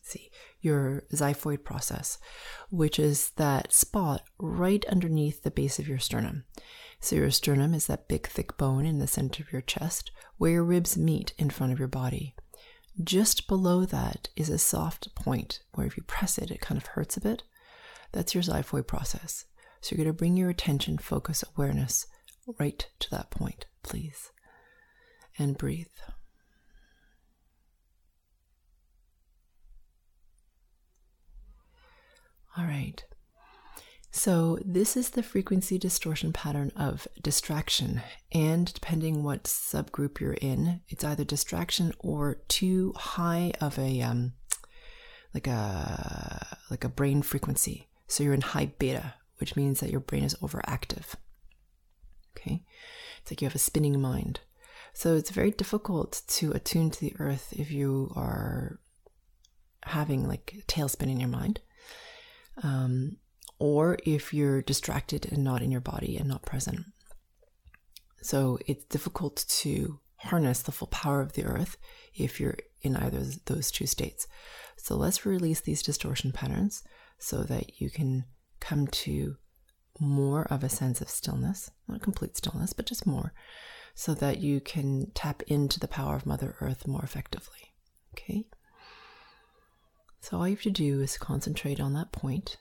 see 0.01 0.29
your 0.61 1.03
xiphoid 1.13 1.63
process, 1.63 2.17
which 2.69 2.99
is 2.99 3.31
that 3.37 3.73
spot 3.73 4.21
right 4.39 4.85
underneath 4.85 5.43
the 5.43 5.51
base 5.51 5.79
of 5.79 5.87
your 5.87 5.99
sternum. 5.99 6.45
So, 7.01 7.15
your 7.15 7.31
sternum 7.31 7.73
is 7.73 7.87
that 7.87 8.07
big, 8.07 8.27
thick 8.27 8.57
bone 8.57 8.85
in 8.85 8.99
the 8.99 9.07
center 9.07 9.41
of 9.41 9.53
your 9.53 9.61
chest 9.61 10.11
where 10.37 10.51
your 10.51 10.63
ribs 10.63 10.97
meet 10.97 11.33
in 11.37 11.49
front 11.49 11.71
of 11.71 11.79
your 11.79 11.87
body. 11.87 12.35
Just 13.01 13.47
below 13.47 13.85
that 13.85 14.29
is 14.35 14.49
a 14.49 14.57
soft 14.57 15.15
point 15.15 15.61
where 15.73 15.87
if 15.87 15.95
you 15.95 16.03
press 16.03 16.37
it, 16.37 16.51
it 16.51 16.59
kind 16.59 16.79
of 16.79 16.87
hurts 16.87 17.15
a 17.15 17.21
bit. 17.21 17.43
That's 18.11 18.33
your 18.33 18.43
xiphoid 18.43 18.87
process. 18.87 19.45
So 19.81 19.95
you're 19.95 20.03
going 20.03 20.13
to 20.13 20.17
bring 20.17 20.35
your 20.35 20.49
attention, 20.49 20.97
focus, 20.97 21.43
awareness 21.55 22.05
right 22.57 22.87
to 22.99 23.09
that 23.11 23.29
point, 23.29 23.65
please. 23.83 24.31
And 25.37 25.57
breathe. 25.57 25.87
All 32.57 32.65
right. 32.65 33.03
So, 34.11 34.57
this 34.65 34.97
is 34.97 35.11
the 35.11 35.21
frequency 35.21 35.77
distortion 35.77 36.33
pattern 36.33 36.71
of 36.75 37.07
distraction. 37.21 38.01
And 38.31 38.73
depending 38.73 39.23
what 39.23 39.43
subgroup 39.43 40.19
you're 40.19 40.33
in, 40.33 40.81
it's 40.89 41.03
either 41.03 41.23
distraction 41.23 41.93
or 41.99 42.41
too 42.47 42.93
high 42.95 43.53
of 43.61 43.77
a, 43.77 44.01
um, 44.01 44.33
like 45.33 45.45
a, 45.45 46.57
like 46.71 46.83
a 46.83 46.89
brain 46.89 47.21
frequency. 47.21 47.87
So 48.07 48.23
you're 48.23 48.33
in 48.33 48.41
high 48.41 48.71
beta, 48.79 49.13
which 49.37 49.55
means 49.55 49.79
that 49.79 49.91
your 49.91 49.99
brain 49.99 50.23
is 50.23 50.35
overactive. 50.35 51.13
Okay. 52.35 52.63
It's 53.21 53.31
like 53.31 53.41
you 53.41 53.45
have 53.45 53.55
a 53.55 53.59
spinning 53.59 54.01
mind. 54.01 54.39
So 54.93 55.15
it's 55.15 55.29
very 55.29 55.51
difficult 55.51 56.23
to 56.29 56.51
attune 56.51 56.89
to 56.89 56.99
the 56.99 57.15
earth 57.19 57.53
if 57.55 57.69
you 57.69 58.11
are 58.15 58.79
having 59.83 60.27
like 60.27 60.63
tailspin 60.67 61.11
in 61.11 61.19
your 61.19 61.29
mind. 61.29 61.61
Um, 62.63 63.17
or 63.59 63.97
if 64.05 64.33
you're 64.33 64.61
distracted 64.61 65.31
and 65.31 65.43
not 65.43 65.61
in 65.61 65.71
your 65.71 65.81
body 65.81 66.17
and 66.17 66.27
not 66.27 66.45
present. 66.45 66.85
So 68.21 68.57
it's 68.65 68.85
difficult 68.85 69.45
to 69.49 69.99
harness 70.17 70.61
the 70.61 70.71
full 70.71 70.87
power 70.87 71.21
of 71.21 71.33
the 71.33 71.45
earth 71.45 71.77
if 72.13 72.39
you're 72.39 72.57
in 72.81 72.95
either 72.95 73.19
of 73.19 73.45
those 73.45 73.71
two 73.71 73.85
states. 73.85 74.27
So 74.77 74.95
let's 74.95 75.25
release 75.25 75.61
these 75.61 75.83
distortion 75.83 76.31
patterns 76.31 76.83
so 77.17 77.43
that 77.43 77.79
you 77.81 77.89
can 77.89 78.25
come 78.59 78.87
to 78.87 79.37
more 79.99 80.43
of 80.45 80.63
a 80.63 80.69
sense 80.69 81.01
of 81.01 81.09
stillness, 81.09 81.69
not 81.87 82.01
complete 82.01 82.37
stillness, 82.37 82.73
but 82.73 82.85
just 82.85 83.05
more, 83.05 83.33
so 83.93 84.13
that 84.13 84.39
you 84.39 84.61
can 84.61 85.11
tap 85.13 85.41
into 85.47 85.79
the 85.79 85.87
power 85.87 86.15
of 86.15 86.25
Mother 86.25 86.55
Earth 86.61 86.87
more 86.87 87.01
effectively. 87.03 87.73
Okay? 88.13 88.45
So 90.21 90.37
all 90.37 90.47
you 90.47 90.55
have 90.55 90.63
to 90.63 90.71
do 90.71 91.01
is 91.01 91.17
concentrate 91.17 91.79
on 91.79 91.93
that 91.93 92.11
point 92.11 92.57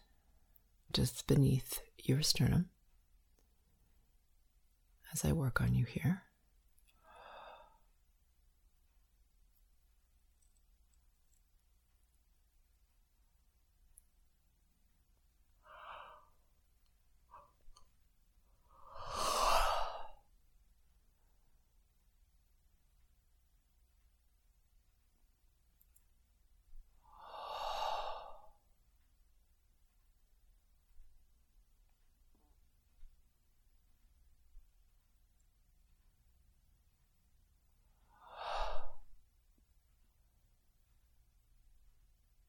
just 0.92 1.26
beneath 1.26 1.80
your 2.02 2.22
sternum 2.22 2.70
as 5.12 5.24
I 5.24 5.32
work 5.32 5.60
on 5.60 5.74
you 5.74 5.84
here. 5.84 6.22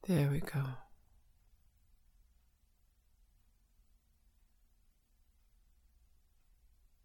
There 0.09 0.31
we 0.31 0.39
go. 0.39 0.63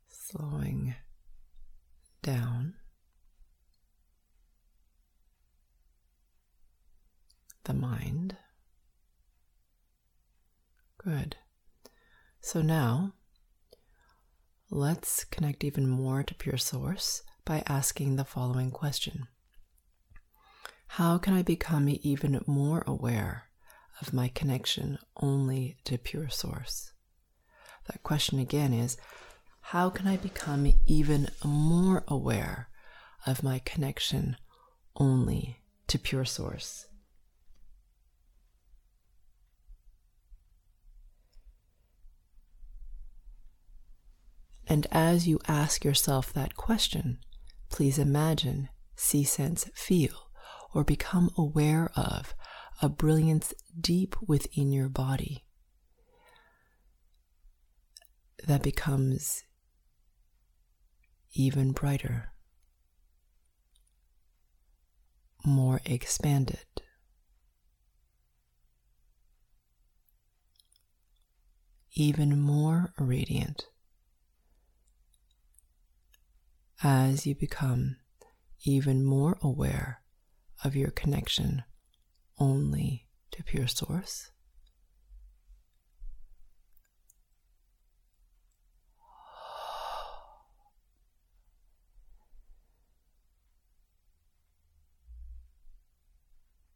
Slowing 0.09 0.95
down 2.23 2.77
the 7.65 7.75
mind. 7.75 8.39
Good. 10.97 11.37
So 12.41 12.63
now 12.63 13.13
let's 14.71 15.25
connect 15.25 15.63
even 15.63 15.87
more 15.87 16.23
to 16.23 16.35
Pure 16.35 16.57
Source 16.57 17.23
by 17.45 17.63
asking 17.67 18.17
the 18.17 18.25
following 18.25 18.71
question 18.71 19.29
how 20.99 21.19
can 21.19 21.35
I 21.35 21.43
become 21.43 21.89
even 21.89 22.41
more 22.47 22.85
aware 22.87 23.49
of 24.01 24.13
my 24.13 24.29
connection 24.29 24.97
only 25.17 25.77
to 25.83 25.99
pure 25.99 26.29
source? 26.29 26.93
That 27.89 28.05
question 28.05 28.39
again 28.39 28.73
is 28.73 28.97
how 29.61 29.91
can 29.91 30.07
I 30.07 30.17
become 30.17 30.73
even 30.87 31.31
more 31.45 32.05
aware 32.07 32.69
of 33.27 33.43
my 33.43 33.59
connection 33.65 34.37
only 34.95 35.59
to 35.89 35.99
pure 35.99 36.25
source? 36.25 36.87
And 44.69 44.87
as 44.93 45.27
you 45.27 45.41
ask 45.49 45.85
yourself 45.85 46.33
that 46.35 46.55
question, 46.55 47.19
please 47.69 47.99
imagine, 47.99 48.69
see, 48.95 49.25
sense, 49.25 49.69
feel 49.75 50.24
or 50.75 50.85
become 50.85 51.31
aware 51.39 51.91
of 51.97 52.35
a 52.83 52.89
brilliance 52.89 53.55
deep 53.81 54.17
within 54.27 54.73
your 54.73 54.89
body 54.89 55.45
that 58.47 58.63
becomes 58.63 59.45
even 61.33 61.73
brighter, 61.73 62.33
more 65.45 65.81
expanded. 65.85 66.65
Even 71.97 72.41
more 72.41 72.93
radiant 72.99 73.69
as 76.83 77.25
you 77.25 77.37
become 77.37 77.97
even 78.65 79.05
more 79.05 79.39
aware 79.43 80.04
of 80.63 80.77
your 80.77 80.91
connection 80.91 81.65
only 82.39 83.07
to 83.33 83.43
pure 83.43 83.67
source. 83.67 84.31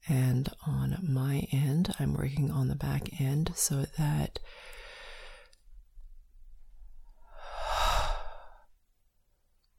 And 0.08 0.48
on 0.66 0.98
my 1.02 1.46
end, 1.52 1.94
I'm 2.00 2.14
working 2.14 2.50
on 2.50 2.68
the 2.68 2.74
back 2.74 3.20
end 3.20 3.52
so 3.54 3.84
that 3.98 4.38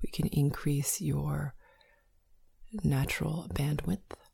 we 0.03 0.09
can 0.09 0.27
increase 0.27 1.01
your 1.01 1.55
natural 2.83 3.47
bandwidth. 3.53 4.28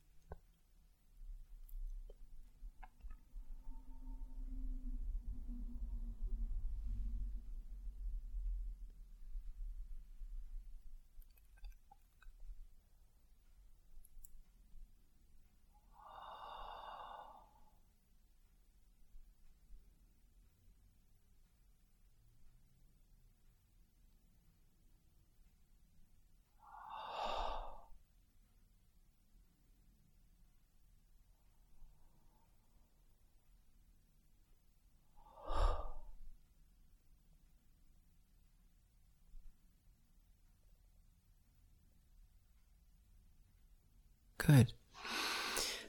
Good. 44.46 44.74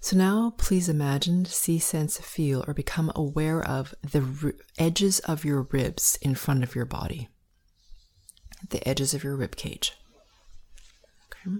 So 0.00 0.16
now 0.16 0.54
please 0.56 0.88
imagine, 0.88 1.46
see, 1.46 1.78
sense, 1.78 2.18
feel, 2.18 2.64
or 2.66 2.74
become 2.74 3.10
aware 3.16 3.60
of 3.60 3.94
the 4.02 4.24
r- 4.44 4.54
edges 4.78 5.18
of 5.20 5.44
your 5.44 5.62
ribs 5.62 6.18
in 6.22 6.34
front 6.36 6.62
of 6.62 6.74
your 6.74 6.84
body, 6.84 7.28
the 8.70 8.86
edges 8.88 9.14
of 9.14 9.24
your 9.24 9.36
rib 9.36 9.56
cage. 9.56 9.94
Okay. 11.26 11.56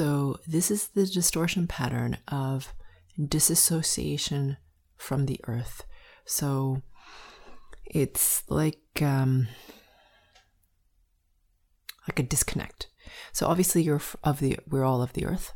So, 0.00 0.38
this 0.46 0.70
is 0.70 0.88
the 0.88 1.04
distortion 1.04 1.66
pattern 1.66 2.16
of 2.26 2.72
disassociation 3.22 4.56
from 4.96 5.26
the 5.26 5.38
earth. 5.46 5.84
So, 6.24 6.80
it's 7.84 8.42
like 8.48 8.80
um, 9.02 9.48
like 12.08 12.18
a 12.18 12.22
disconnect. 12.22 12.86
So 13.34 13.46
obviously, 13.46 13.82
you're 13.82 14.00
of 14.24 14.40
the 14.40 14.58
we're 14.66 14.84
all 14.84 15.02
of 15.02 15.12
the 15.12 15.26
earth. 15.26 15.52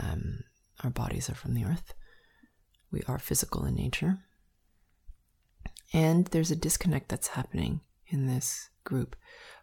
Um, 0.00 0.40
our 0.82 0.90
bodies 0.90 1.30
are 1.30 1.36
from 1.36 1.54
the 1.54 1.64
earth. 1.64 1.94
We 2.90 3.02
are 3.06 3.20
physical 3.20 3.64
in 3.66 3.76
nature, 3.76 4.18
and 5.92 6.26
there's 6.26 6.50
a 6.50 6.56
disconnect 6.56 7.08
that's 7.08 7.28
happening 7.28 7.82
in 8.08 8.26
this 8.26 8.68
group 8.82 9.14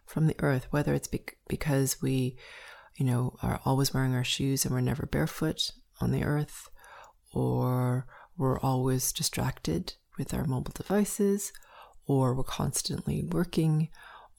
from 0.06 0.28
the 0.28 0.36
earth. 0.38 0.66
Whether 0.70 0.94
it's 0.94 1.10
because 1.46 2.00
we, 2.00 2.38
you 2.98 3.06
know, 3.06 3.36
are 3.42 3.60
always 3.64 3.94
wearing 3.94 4.14
our 4.14 4.24
shoes 4.24 4.64
and 4.64 4.74
we're 4.74 4.80
never 4.80 5.06
barefoot 5.06 5.70
on 6.00 6.10
the 6.10 6.24
earth, 6.24 6.68
or 7.32 8.06
we're 8.36 8.58
always 8.58 9.12
distracted 9.12 9.94
with 10.18 10.34
our 10.34 10.44
mobile 10.44 10.72
devices, 10.74 11.52
or 12.06 12.34
we're 12.34 12.42
constantly 12.42 13.22
working, 13.22 13.88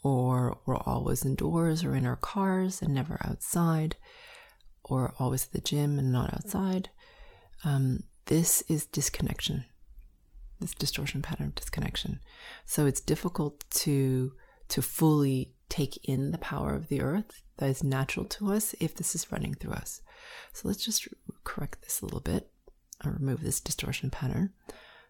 or 0.03 0.59
we're 0.65 0.75
always 0.75 1.25
indoors 1.25 1.85
or 1.85 1.95
in 1.95 2.05
our 2.05 2.17
cars 2.17 2.81
and 2.81 2.93
never 2.93 3.17
outside, 3.23 3.95
or 4.83 5.13
always 5.19 5.45
at 5.45 5.53
the 5.53 5.61
gym 5.61 5.97
and 5.97 6.11
not 6.11 6.33
outside. 6.33 6.89
Um, 7.63 8.03
this 8.25 8.61
is 8.67 8.85
disconnection, 8.85 9.63
this 10.59 10.73
distortion 10.73 11.21
pattern 11.21 11.47
of 11.47 11.55
disconnection. 11.55 12.19
So 12.65 12.85
it's 12.85 13.01
difficult 13.01 13.63
to 13.71 14.33
to 14.67 14.81
fully 14.81 15.55
take 15.69 15.97
in 16.03 16.31
the 16.31 16.37
power 16.37 16.75
of 16.75 16.89
the 16.89 17.01
earth 17.01 17.41
that 17.59 17.69
is 17.69 17.83
natural 17.83 18.25
to 18.25 18.51
us 18.51 18.73
if 18.79 18.95
this 18.95 19.13
is 19.15 19.31
running 19.31 19.53
through 19.53 19.73
us. 19.73 20.01
So 20.53 20.67
let's 20.67 20.83
just 20.83 21.07
correct 21.43 21.81
this 21.83 22.01
a 22.01 22.05
little 22.05 22.21
bit 22.21 22.49
or 23.05 23.11
remove 23.11 23.43
this 23.43 23.59
distortion 23.59 24.09
pattern 24.09 24.51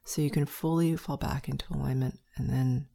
so 0.03 0.21
you 0.21 0.31
can 0.31 0.45
fully 0.45 0.95
fall 0.95 1.17
back 1.17 1.47
into 1.47 1.71
alignment 1.71 2.19
and 2.35 2.49
then 2.49 2.88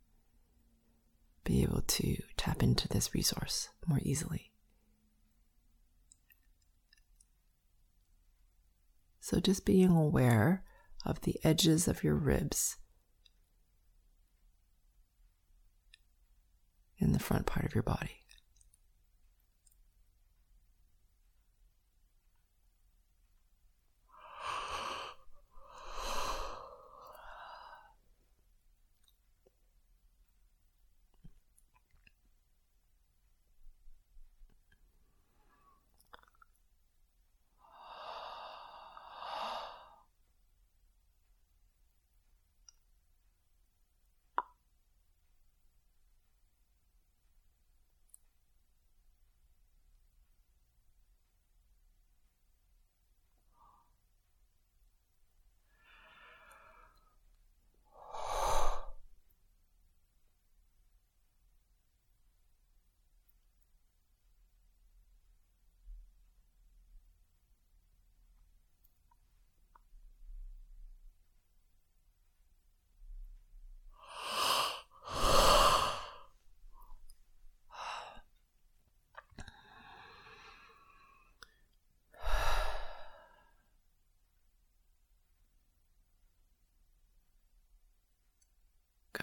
be 1.45 1.63
able 1.63 1.83
to 1.83 2.17
tap 2.37 2.63
into 2.63 2.89
this 2.89 3.15
resource 3.15 3.69
more 3.87 4.01
easily. 4.03 4.51
So, 9.21 9.41
just 9.41 9.65
being 9.65 9.89
aware 9.89 10.65
of 11.07 11.23
the 11.23 11.37
edges 11.43 11.89
of 11.89 12.05
your 12.05 12.15
ribs 12.15 12.77
in 16.99 17.13
the 17.13 17.19
front 17.19 17.47
part 17.47 17.65
of 17.65 17.75
your 17.75 17.83
body. 17.83 18.25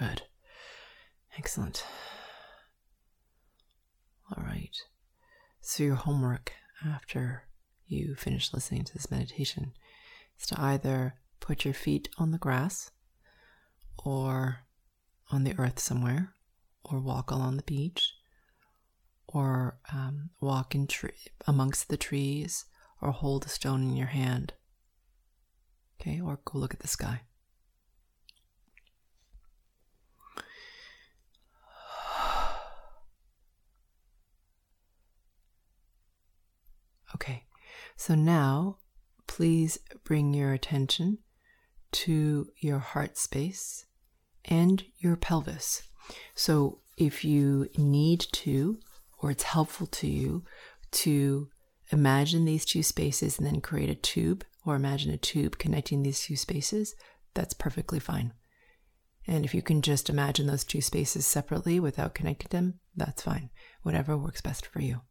Good. 0.01 0.23
Excellent. 1.43 1.83
All 4.29 4.43
right. 4.43 4.77
So, 5.59 5.81
your 5.81 5.95
homework 5.95 6.53
after 6.85 7.45
you 7.87 8.13
finish 8.13 8.53
listening 8.53 8.83
to 8.83 8.93
this 8.93 9.09
meditation 9.09 9.73
is 10.39 10.45
to 10.45 10.61
either 10.61 11.15
put 11.39 11.65
your 11.65 11.73
feet 11.73 12.09
on 12.19 12.29
the 12.29 12.37
grass 12.37 12.91
or 14.05 14.59
on 15.31 15.43
the 15.43 15.57
earth 15.57 15.79
somewhere, 15.79 16.35
or 16.83 16.99
walk 16.99 17.31
along 17.31 17.57
the 17.57 17.63
beach, 17.63 18.13
or 19.27 19.79
um, 19.91 20.29
walk 20.41 20.75
in 20.75 20.85
tre- 20.85 21.09
amongst 21.47 21.89
the 21.89 21.97
trees, 21.97 22.65
or 23.01 23.09
hold 23.09 23.47
a 23.47 23.49
stone 23.49 23.81
in 23.81 23.95
your 23.95 24.13
hand. 24.13 24.53
Okay, 25.99 26.21
or 26.21 26.39
go 26.45 26.59
look 26.59 26.75
at 26.75 26.81
the 26.81 26.87
sky. 26.87 27.21
Okay, 37.15 37.45
so 37.95 38.15
now 38.15 38.77
please 39.27 39.77
bring 40.03 40.33
your 40.33 40.53
attention 40.53 41.19
to 41.91 42.47
your 42.59 42.79
heart 42.79 43.17
space 43.17 43.85
and 44.45 44.83
your 44.97 45.15
pelvis. 45.15 45.83
So 46.35 46.79
if 46.97 47.23
you 47.23 47.69
need 47.77 48.25
to, 48.33 48.79
or 49.19 49.31
it's 49.31 49.43
helpful 49.43 49.87
to 49.87 50.07
you, 50.07 50.43
to 50.91 51.49
imagine 51.91 52.45
these 52.45 52.65
two 52.65 52.83
spaces 52.83 53.37
and 53.37 53.47
then 53.47 53.61
create 53.61 53.89
a 53.89 53.95
tube, 53.95 54.43
or 54.65 54.75
imagine 54.75 55.11
a 55.11 55.17
tube 55.17 55.57
connecting 55.57 56.03
these 56.03 56.21
two 56.21 56.35
spaces, 56.35 56.95
that's 57.33 57.53
perfectly 57.53 57.99
fine. 57.99 58.33
And 59.27 59.45
if 59.45 59.53
you 59.53 59.61
can 59.61 59.81
just 59.81 60.09
imagine 60.09 60.47
those 60.47 60.63
two 60.63 60.81
spaces 60.81 61.25
separately 61.25 61.79
without 61.79 62.15
connecting 62.15 62.49
them, 62.49 62.79
that's 62.95 63.23
fine. 63.23 63.49
Whatever 63.83 64.17
works 64.17 64.41
best 64.41 64.65
for 64.65 64.81
you. 64.81 65.01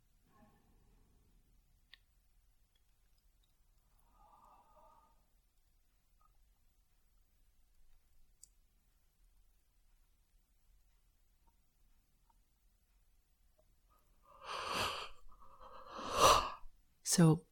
So, 17.20 17.42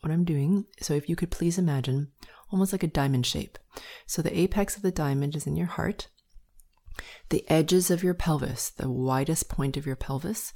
what 0.00 0.12
I'm 0.12 0.22
doing, 0.22 0.66
so 0.80 0.94
if 0.94 1.08
you 1.08 1.16
could 1.16 1.32
please 1.32 1.58
imagine 1.58 2.12
almost 2.52 2.70
like 2.70 2.84
a 2.84 2.86
diamond 2.86 3.26
shape. 3.26 3.58
So, 4.06 4.22
the 4.22 4.38
apex 4.38 4.76
of 4.76 4.82
the 4.82 4.92
diamond 4.92 5.34
is 5.34 5.44
in 5.44 5.56
your 5.56 5.66
heart. 5.66 6.06
The 7.30 7.44
edges 7.50 7.90
of 7.90 8.04
your 8.04 8.14
pelvis, 8.14 8.70
the 8.70 8.88
widest 8.88 9.48
point 9.48 9.76
of 9.76 9.86
your 9.86 9.96
pelvis, 9.96 10.52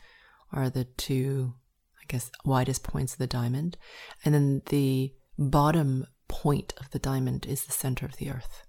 are 0.53 0.71
the 0.71 0.85
two, 0.85 1.55
I 2.01 2.05
guess, 2.07 2.31
widest 2.45 2.85
points 2.85 3.14
of 3.14 3.19
the 3.19 3.27
diamond. 3.27 3.77
And 4.25 4.33
then 4.33 4.62
the 4.66 5.12
bottom 5.37 6.07
point 6.29 6.73
of 6.79 6.88
the 6.93 7.01
diamond 7.01 7.47
is 7.47 7.64
the 7.64 7.73
center 7.73 8.07
of 8.07 8.19
the 8.19 8.31
earth. 8.31 8.64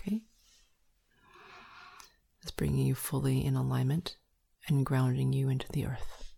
Okay? 0.00 0.22
It's 2.42 2.50
bringing 2.50 2.88
you 2.88 2.96
fully 2.96 3.44
in 3.44 3.54
alignment 3.54 4.16
and 4.66 4.84
grounding 4.84 5.32
you 5.32 5.48
into 5.48 5.70
the 5.70 5.86
earth 5.86 6.29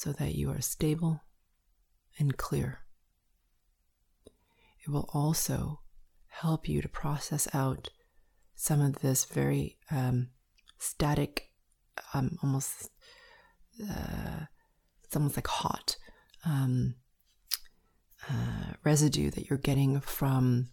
so 0.00 0.12
that 0.12 0.34
you 0.34 0.50
are 0.50 0.62
stable 0.62 1.20
and 2.18 2.38
clear. 2.38 2.78
It 4.82 4.90
will 4.90 5.10
also 5.12 5.80
help 6.28 6.66
you 6.66 6.80
to 6.80 6.88
process 6.88 7.46
out 7.52 7.90
some 8.54 8.80
of 8.80 9.00
this 9.00 9.26
very 9.26 9.76
um, 9.90 10.28
static, 10.78 11.50
um, 12.14 12.38
almost, 12.42 12.88
uh, 13.90 14.46
it's 15.04 15.14
almost 15.14 15.36
like 15.36 15.48
hot 15.48 15.98
um, 16.46 16.94
uh, 18.26 18.72
residue 18.82 19.30
that 19.32 19.50
you're 19.50 19.58
getting 19.58 20.00
from 20.00 20.70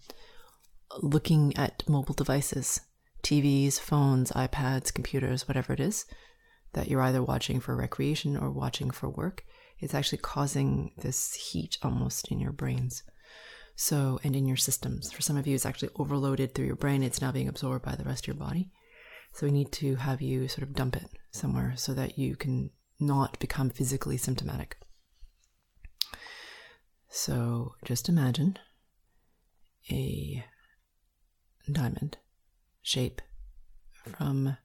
looking 1.01 1.53
at 1.57 1.83
mobile 1.89 2.15
devices, 2.15 2.79
TVs, 3.23 3.77
phones, 3.77 4.31
iPads, 4.31 4.93
computers, 4.93 5.49
whatever 5.49 5.73
it 5.73 5.81
is 5.81 6.05
that 6.77 6.89
you're 6.89 7.01
either 7.01 7.23
watching 7.23 7.59
for 7.59 7.75
recreation 7.75 8.37
or 8.37 8.51
watching 8.51 8.91
for 8.91 9.09
work, 9.09 9.43
it's 9.79 9.95
actually 9.95 10.19
causing 10.19 10.91
this 10.97 11.33
heat 11.33 11.77
almost 11.81 12.31
in 12.31 12.39
your 12.39 12.51
brains. 12.51 13.01
So, 13.75 14.19
and 14.23 14.35
in 14.35 14.45
your 14.45 14.57
systems. 14.57 15.11
For 15.11 15.21
some 15.21 15.37
of 15.37 15.47
you, 15.47 15.55
it's 15.55 15.65
actually 15.65 15.89
overloaded 15.97 16.53
through 16.53 16.65
your 16.65 16.75
brain. 16.75 17.01
It's 17.03 17.21
now 17.21 17.31
being 17.31 17.47
absorbed 17.47 17.83
by 17.83 17.95
the 17.95 18.03
rest 18.03 18.23
of 18.23 18.27
your 18.27 18.47
body. 18.47 18.71
So, 19.33 19.47
we 19.47 19.51
need 19.51 19.71
to 19.73 19.95
have 19.95 20.21
you 20.21 20.47
sort 20.47 20.67
of 20.67 20.75
dump 20.75 20.95
it 20.95 21.09
somewhere 21.31 21.73
so 21.75 21.93
that 21.95 22.17
you 22.17 22.35
can 22.35 22.69
not 22.99 23.39
become 23.39 23.69
physically 23.69 24.17
symptomatic. 24.17 24.77
So, 27.09 27.73
just 27.85 28.07
imagine 28.07 28.57
a 29.91 30.45
diamond 31.71 32.17
shape 32.81 33.21
from 34.03 34.57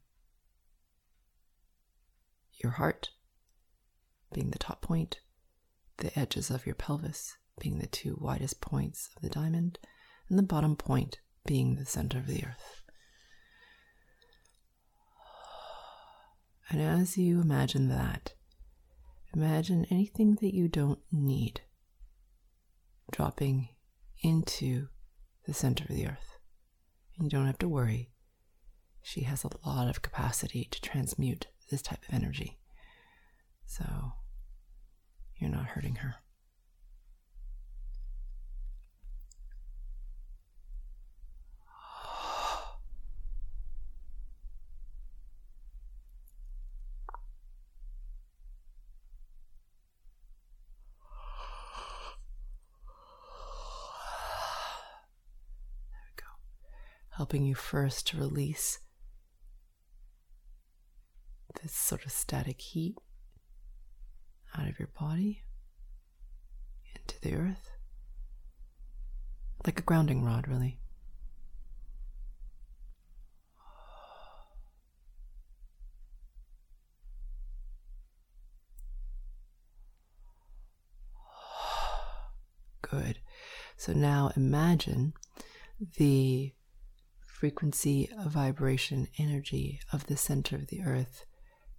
your 2.62 2.72
heart 2.72 3.10
being 4.32 4.50
the 4.50 4.58
top 4.58 4.80
point, 4.82 5.20
the 5.98 6.16
edges 6.18 6.50
of 6.50 6.66
your 6.66 6.74
pelvis 6.74 7.36
being 7.60 7.78
the 7.78 7.86
two 7.86 8.16
widest 8.20 8.60
points 8.60 9.08
of 9.16 9.22
the 9.22 9.28
diamond, 9.28 9.78
and 10.28 10.38
the 10.38 10.42
bottom 10.42 10.76
point 10.76 11.18
being 11.44 11.76
the 11.76 11.84
center 11.84 12.18
of 12.18 12.26
the 12.26 12.44
earth. 12.44 12.82
And 16.70 16.80
as 16.80 17.18
you 17.18 17.40
imagine 17.40 17.88
that, 17.88 18.32
imagine 19.34 19.86
anything 19.90 20.38
that 20.40 20.54
you 20.54 20.68
don't 20.68 21.00
need 21.10 21.60
dropping 23.10 23.68
into 24.22 24.88
the 25.46 25.52
center 25.52 25.84
of 25.84 25.94
the 25.94 26.06
earth. 26.06 26.38
And 27.16 27.24
you 27.24 27.30
don't 27.30 27.46
have 27.46 27.58
to 27.58 27.68
worry. 27.68 28.10
She 29.02 29.22
has 29.22 29.44
a 29.44 29.50
lot 29.66 29.88
of 29.88 30.00
capacity 30.00 30.66
to 30.70 30.80
transmute 30.80 31.48
this 31.70 31.82
type 31.82 32.02
of 32.08 32.14
energy. 32.14 32.58
So 33.66 33.84
you're 35.36 35.50
not 35.50 35.66
hurting 35.66 35.96
her. 35.96 36.16
helping 57.22 57.44
you 57.44 57.54
first 57.54 58.06
to 58.08 58.16
release 58.16 58.80
this 61.62 61.72
sort 61.72 62.04
of 62.04 62.12
static 62.12 62.60
heat 62.60 62.96
out 64.58 64.68
of 64.68 64.78
your 64.78 64.88
body 64.98 65.44
into 66.94 67.20
the 67.20 67.34
earth. 67.34 67.70
Like 69.64 69.78
a 69.78 69.82
grounding 69.82 70.24
rod, 70.24 70.48
really. 70.48 70.80
Good. 82.82 83.20
So 83.76 83.92
now 83.92 84.32
imagine 84.36 85.14
the 85.96 86.52
frequency, 87.24 88.10
vibration, 88.26 89.08
energy 89.18 89.80
of 89.92 90.06
the 90.08 90.16
center 90.16 90.56
of 90.56 90.66
the 90.66 90.82
earth 90.82 91.24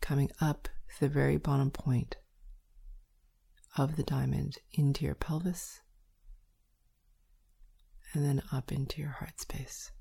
coming 0.04 0.30
up 0.42 0.68
to 0.89 1.00
the 1.00 1.08
very 1.08 1.38
bottom 1.38 1.72
point 1.72 2.18
of 3.78 3.96
the 3.96 4.04
diamond 4.04 4.58
into 4.74 5.06
your 5.06 5.16
pelvis 5.16 5.80
and 8.13 8.26
then 8.26 8.44
up 8.52 8.70
into 8.72 9.00
your 9.02 9.12
heart 9.12 9.39
space. 9.39 9.92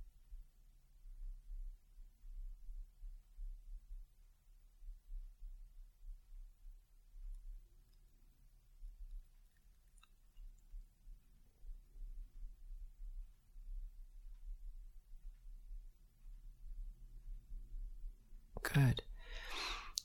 Good. 18.64 19.02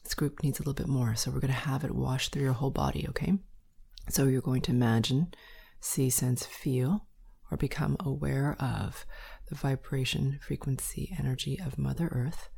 This 0.03 0.06
group 0.17 0.43
needs 0.43 0.59
a 0.59 0.61
little 0.61 0.73
bit 0.73 0.89
more, 0.89 1.15
so 1.15 1.31
we're 1.31 1.39
going 1.39 1.53
to 1.53 1.59
have 1.59 1.85
it 1.85 1.95
wash 1.95 2.29
through 2.29 2.43
your 2.43 2.53
whole 2.53 2.71
body, 2.71 3.05
okay? 3.09 3.35
So 4.09 4.25
you're 4.25 4.41
going 4.41 4.61
to 4.63 4.71
imagine, 4.71 5.33
see, 5.79 6.09
sense, 6.09 6.45
feel, 6.45 7.05
or 7.49 7.57
become 7.57 7.95
aware 8.01 8.57
of 8.59 9.05
the 9.47 9.55
vibration, 9.55 10.39
frequency, 10.41 11.15
energy 11.17 11.57
of 11.63 11.77
Mother 11.77 12.09
Earth 12.11 12.49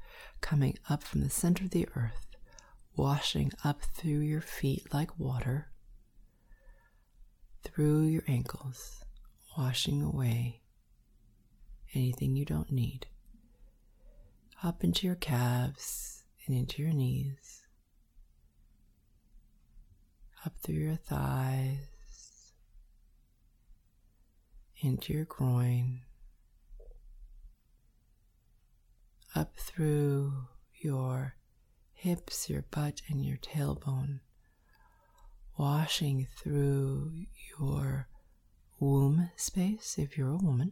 coming 0.41 0.77
up 0.89 1.03
from 1.03 1.21
the 1.21 1.29
center 1.29 1.65
of 1.65 1.71
the 1.71 1.87
earth, 1.95 2.25
washing 2.95 3.51
up 3.63 3.81
through 3.83 4.21
your 4.21 4.41
feet 4.41 4.91
like 4.93 5.19
water, 5.19 5.71
through 7.63 8.03
your 8.03 8.23
ankles, 8.27 9.03
washing 9.57 10.01
away 10.01 10.61
anything 11.93 12.35
you 12.35 12.45
don't 12.45 12.71
need 12.71 13.07
up 14.63 14.83
into 14.83 15.07
your 15.07 15.15
calves 15.15 16.18
and 16.49 16.57
into 16.57 16.81
your 16.81 16.93
knees, 16.93 17.61
up 20.43 20.53
through 20.63 20.75
your 20.75 20.95
thighs, 20.95 22.53
into 24.81 25.13
your 25.13 25.25
groin, 25.25 26.01
up 29.35 29.55
through 29.57 30.47
your 30.81 31.35
hips, 31.93 32.49
your 32.49 32.63
butt, 32.71 33.01
and 33.07 33.23
your 33.23 33.37
tailbone, 33.37 34.21
washing 35.55 36.25
through 36.41 37.11
your 37.59 38.07
womb 38.79 39.29
space 39.35 39.99
if 39.99 40.17
you're 40.17 40.31
a 40.31 40.37
woman. 40.37 40.71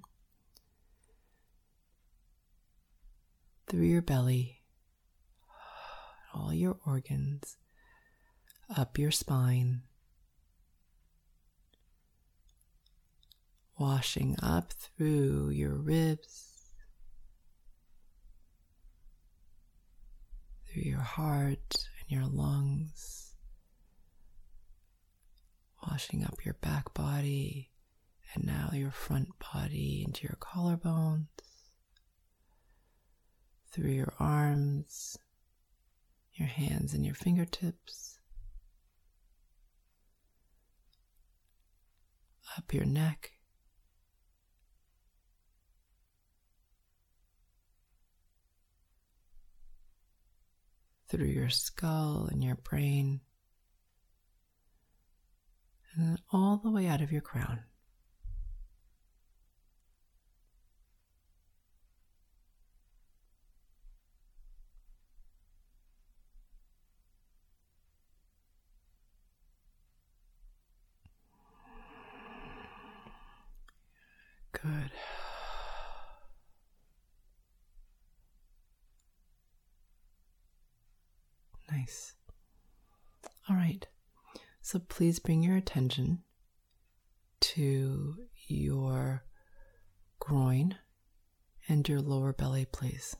Through 3.67 3.85
your 3.85 4.01
belly, 4.01 4.56
all 6.37 6.53
your 6.53 6.77
organs, 6.85 7.57
up 8.75 8.97
your 8.97 9.11
spine, 9.11 9.81
washing 13.79 14.35
up 14.41 14.71
through 14.73 15.49
your 15.49 15.75
ribs, 15.75 16.75
through 20.67 20.83
your 20.83 21.01
heart 21.01 21.87
and 21.99 22.19
your 22.19 22.27
lungs, 22.27 23.33
washing 25.89 26.23
up 26.23 26.45
your 26.45 26.55
back 26.55 26.93
body 26.93 27.71
and 28.33 28.45
now 28.45 28.69
your 28.73 28.91
front 28.91 29.29
body 29.39 30.03
into 30.05 30.23
your 30.23 30.37
collarbones 30.39 31.27
through 33.71 33.91
your 33.91 34.13
arms, 34.19 35.17
your 36.37 36.47
hands, 36.47 36.93
and 36.93 37.05
your 37.05 37.15
fingertips, 37.15 38.19
up 42.57 42.73
your 42.73 42.85
neck. 42.85 43.31
Through 51.09 51.27
your 51.27 51.49
skull 51.49 52.27
and 52.29 52.43
your 52.43 52.55
brain, 52.55 53.21
and 55.95 56.05
then 56.05 56.17
all 56.33 56.57
the 56.57 56.69
way 56.69 56.87
out 56.87 57.01
of 57.01 57.13
your 57.13 57.21
crown. 57.21 57.61
Good. 74.67 74.91
Nice. 81.69 82.13
All 83.49 83.55
right. 83.57 83.85
So 84.61 84.79
please 84.79 85.19
bring 85.19 85.43
your 85.43 85.57
attention 85.57 86.23
to 87.41 88.15
your 88.47 89.25
groin 90.19 90.75
and 91.67 91.87
your 91.87 91.99
lower 91.99 92.31
belly, 92.31 92.65
please. 92.65 93.17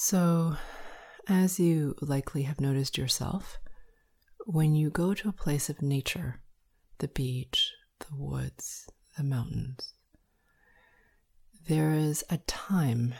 So, 0.00 0.56
as 1.26 1.58
you 1.58 1.96
likely 2.00 2.44
have 2.44 2.60
noticed 2.60 2.96
yourself, 2.96 3.58
when 4.46 4.76
you 4.76 4.90
go 4.90 5.12
to 5.12 5.28
a 5.28 5.32
place 5.32 5.68
of 5.68 5.82
nature, 5.82 6.40
the 6.98 7.08
beach, 7.08 7.72
the 7.98 8.14
woods, 8.14 8.88
the 9.16 9.24
mountains, 9.24 9.94
there 11.66 11.94
is 11.94 12.22
a 12.30 12.38
time 12.46 13.12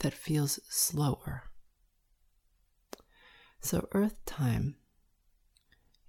that 0.00 0.12
feels 0.12 0.58
slower. 0.68 1.44
So, 3.60 3.86
Earth 3.92 4.16
time 4.26 4.74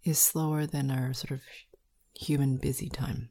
is 0.03 0.17
slower 0.17 0.65
than 0.65 0.89
our 0.89 1.13
sort 1.13 1.29
of 1.29 1.41
human 2.15 2.57
busy 2.57 2.89
time, 2.89 3.29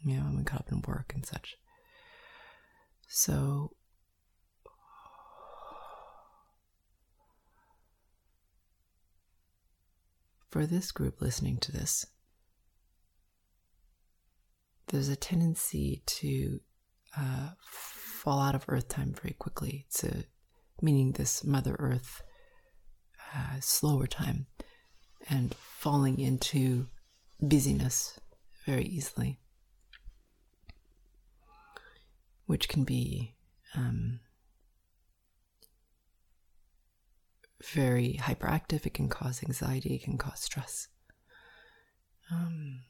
you 0.00 0.16
know, 0.16 0.22
when 0.22 0.38
we 0.38 0.44
caught 0.44 0.60
up 0.62 0.72
in 0.72 0.80
work 0.80 1.12
and 1.14 1.26
such. 1.26 1.58
So, 3.06 3.72
for 10.50 10.66
this 10.66 10.92
group 10.92 11.20
listening 11.20 11.58
to 11.58 11.72
this, 11.72 12.06
there's 14.88 15.08
a 15.08 15.16
tendency 15.16 16.02
to 16.06 16.60
uh, 17.16 17.50
fall 17.60 18.40
out 18.40 18.54
of 18.54 18.64
Earth 18.68 18.88
time 18.88 19.14
very 19.20 19.34
quickly. 19.34 19.86
A, 20.02 20.24
meaning 20.80 21.12
this 21.12 21.44
Mother 21.44 21.76
Earth 21.78 22.22
uh, 23.34 23.60
slower 23.60 24.06
time 24.06 24.46
and 25.28 25.54
falling 25.54 26.18
into 26.18 26.88
busyness 27.40 28.18
very 28.64 28.84
easily, 28.84 29.38
which 32.46 32.68
can 32.68 32.84
be 32.84 33.34
um, 33.74 34.20
very 37.62 38.18
hyperactive. 38.20 38.86
It 38.86 38.94
can 38.94 39.08
cause 39.08 39.42
anxiety. 39.42 39.94
It 39.94 40.04
can 40.04 40.18
cause 40.18 40.40
stress. 40.40 40.88
Um, 42.30 42.80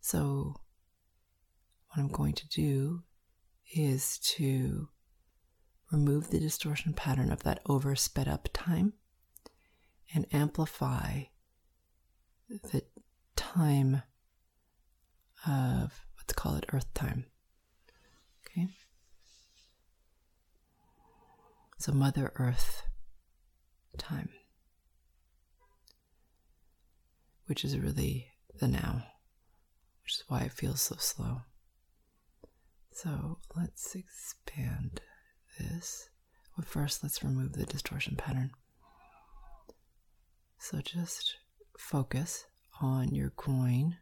so, 0.00 0.56
what 1.88 2.02
I'm 2.02 2.08
going 2.08 2.34
to 2.34 2.48
do 2.48 3.02
is 3.74 4.18
to 4.18 4.88
remove 5.90 6.30
the 6.30 6.40
distortion 6.40 6.92
pattern 6.92 7.30
of 7.30 7.42
that 7.44 7.60
over 7.66 7.94
sped 7.94 8.28
up 8.28 8.48
time 8.52 8.92
and 10.14 10.26
amplify 10.32 11.22
the 12.48 12.82
time 13.34 14.02
of 15.46 16.06
let's 16.16 16.32
call 16.34 16.56
it 16.56 16.66
earth 16.72 16.92
time 16.94 17.26
okay 18.44 18.68
so 21.78 21.92
mother 21.92 22.32
earth 22.36 22.82
time 23.96 24.28
which 27.46 27.64
is 27.64 27.78
really 27.78 28.28
the 28.58 28.68
now 28.68 29.04
which 30.06 30.14
is 30.14 30.24
why 30.28 30.42
it 30.42 30.52
feels 30.52 30.80
so 30.80 30.94
slow. 31.00 31.38
So 32.92 33.38
let's 33.56 33.96
expand 33.96 35.00
this. 35.58 36.10
But 36.56 36.64
first 36.64 37.02
let's 37.02 37.24
remove 37.24 37.54
the 37.54 37.66
distortion 37.66 38.14
pattern. 38.14 38.52
So 40.60 40.80
just 40.80 41.38
focus 41.76 42.46
on 42.80 43.16
your 43.16 43.32
groin 43.34 43.96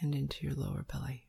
and 0.00 0.14
into 0.14 0.46
your 0.46 0.54
lower 0.54 0.84
belly. 0.90 1.26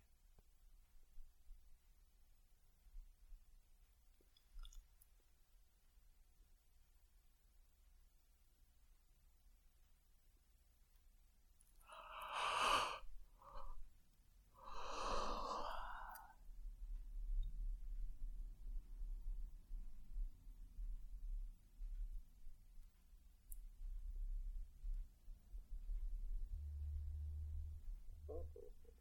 Okay. 28.44 28.93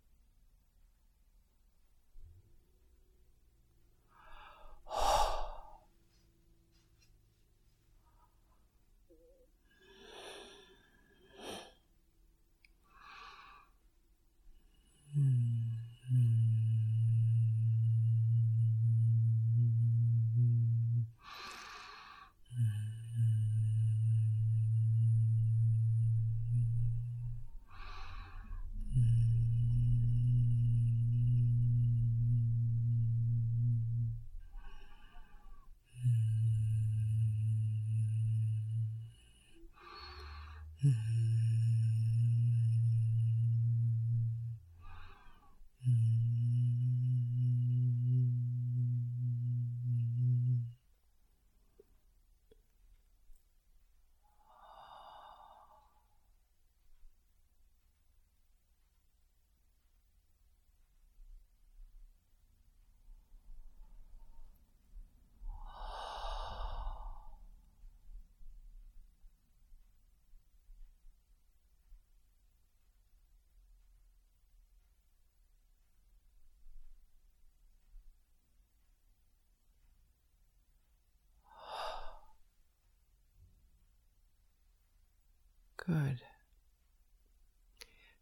Good. 85.85 86.21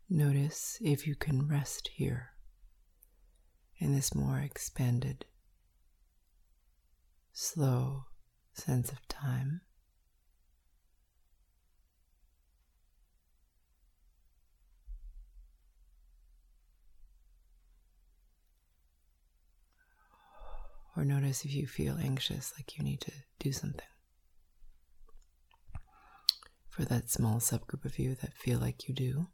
Notice 0.08 0.78
if 0.80 1.06
you 1.06 1.14
can 1.14 1.46
rest 1.46 1.90
here 1.92 2.30
in 3.78 3.94
this 3.94 4.14
more 4.14 4.38
expanded, 4.38 5.26
slow 7.34 8.04
sense 8.54 8.90
of 8.90 9.06
time. 9.08 9.60
Or 20.96 21.04
notice 21.04 21.44
if 21.44 21.54
you 21.54 21.66
feel 21.66 21.98
anxious, 21.98 22.54
like 22.56 22.78
you 22.78 22.84
need 22.84 23.02
to 23.02 23.12
do 23.38 23.52
something 23.52 23.89
for 26.70 26.84
that 26.84 27.10
small 27.10 27.36
subgroup 27.40 27.84
of 27.84 27.98
you 27.98 28.14
that 28.16 28.32
feel 28.32 28.58
like 28.58 28.88
you 28.88 28.94
do. 28.94 29.26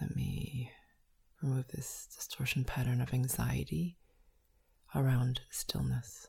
Let 0.00 0.14
me 0.14 0.70
remove 1.42 1.68
this 1.68 2.08
distortion 2.14 2.64
pattern 2.64 3.00
of 3.00 3.12
anxiety 3.12 3.98
around 4.94 5.40
stillness. 5.50 6.28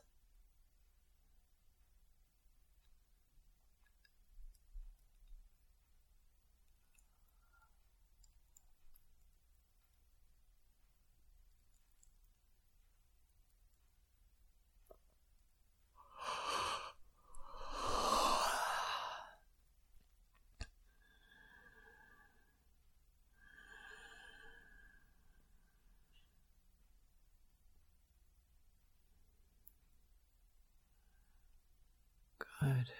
Good. 32.60 32.90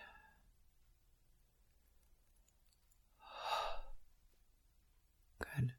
Good. 5.38 5.72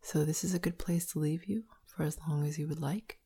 So, 0.00 0.24
this 0.24 0.44
is 0.44 0.54
a 0.54 0.58
good 0.58 0.78
place 0.78 1.06
to 1.12 1.18
leave 1.18 1.44
you 1.46 1.64
for 1.86 2.02
as 2.02 2.18
long 2.26 2.46
as 2.46 2.58
you 2.58 2.68
would 2.68 2.80
like. 2.80 3.18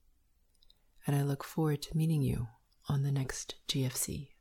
And 1.06 1.14
I 1.16 1.22
look 1.22 1.44
forward 1.44 1.82
to 1.82 1.96
meeting 1.96 2.22
you 2.22 2.48
on 2.88 3.02
the 3.02 3.12
next 3.12 3.54
GFC. 3.68 4.35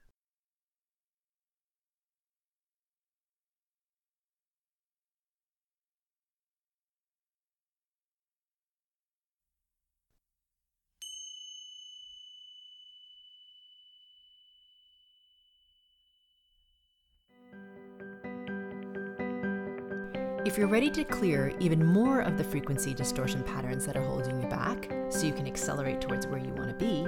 If 20.55 20.59
you're 20.59 20.69
ready 20.69 20.89
to 20.91 21.03
clear 21.03 21.51
even 21.59 21.85
more 21.85 22.21
of 22.21 22.37
the 22.37 22.43
frequency 22.45 22.93
distortion 22.93 23.43
patterns 23.43 23.85
that 23.85 23.97
are 23.97 24.05
holding 24.05 24.41
you 24.41 24.47
back 24.47 24.89
so 25.09 25.27
you 25.27 25.33
can 25.33 25.47
accelerate 25.47 25.99
towards 25.99 26.27
where 26.27 26.39
you 26.39 26.53
want 26.53 26.69
to 26.69 26.75
be, 26.75 27.05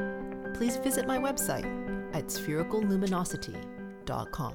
please 0.53 0.75
visit 0.75 1.07
my 1.07 1.17
website 1.17 1.63
at 2.13 2.25
sphericalluminosity.com. 2.25 4.53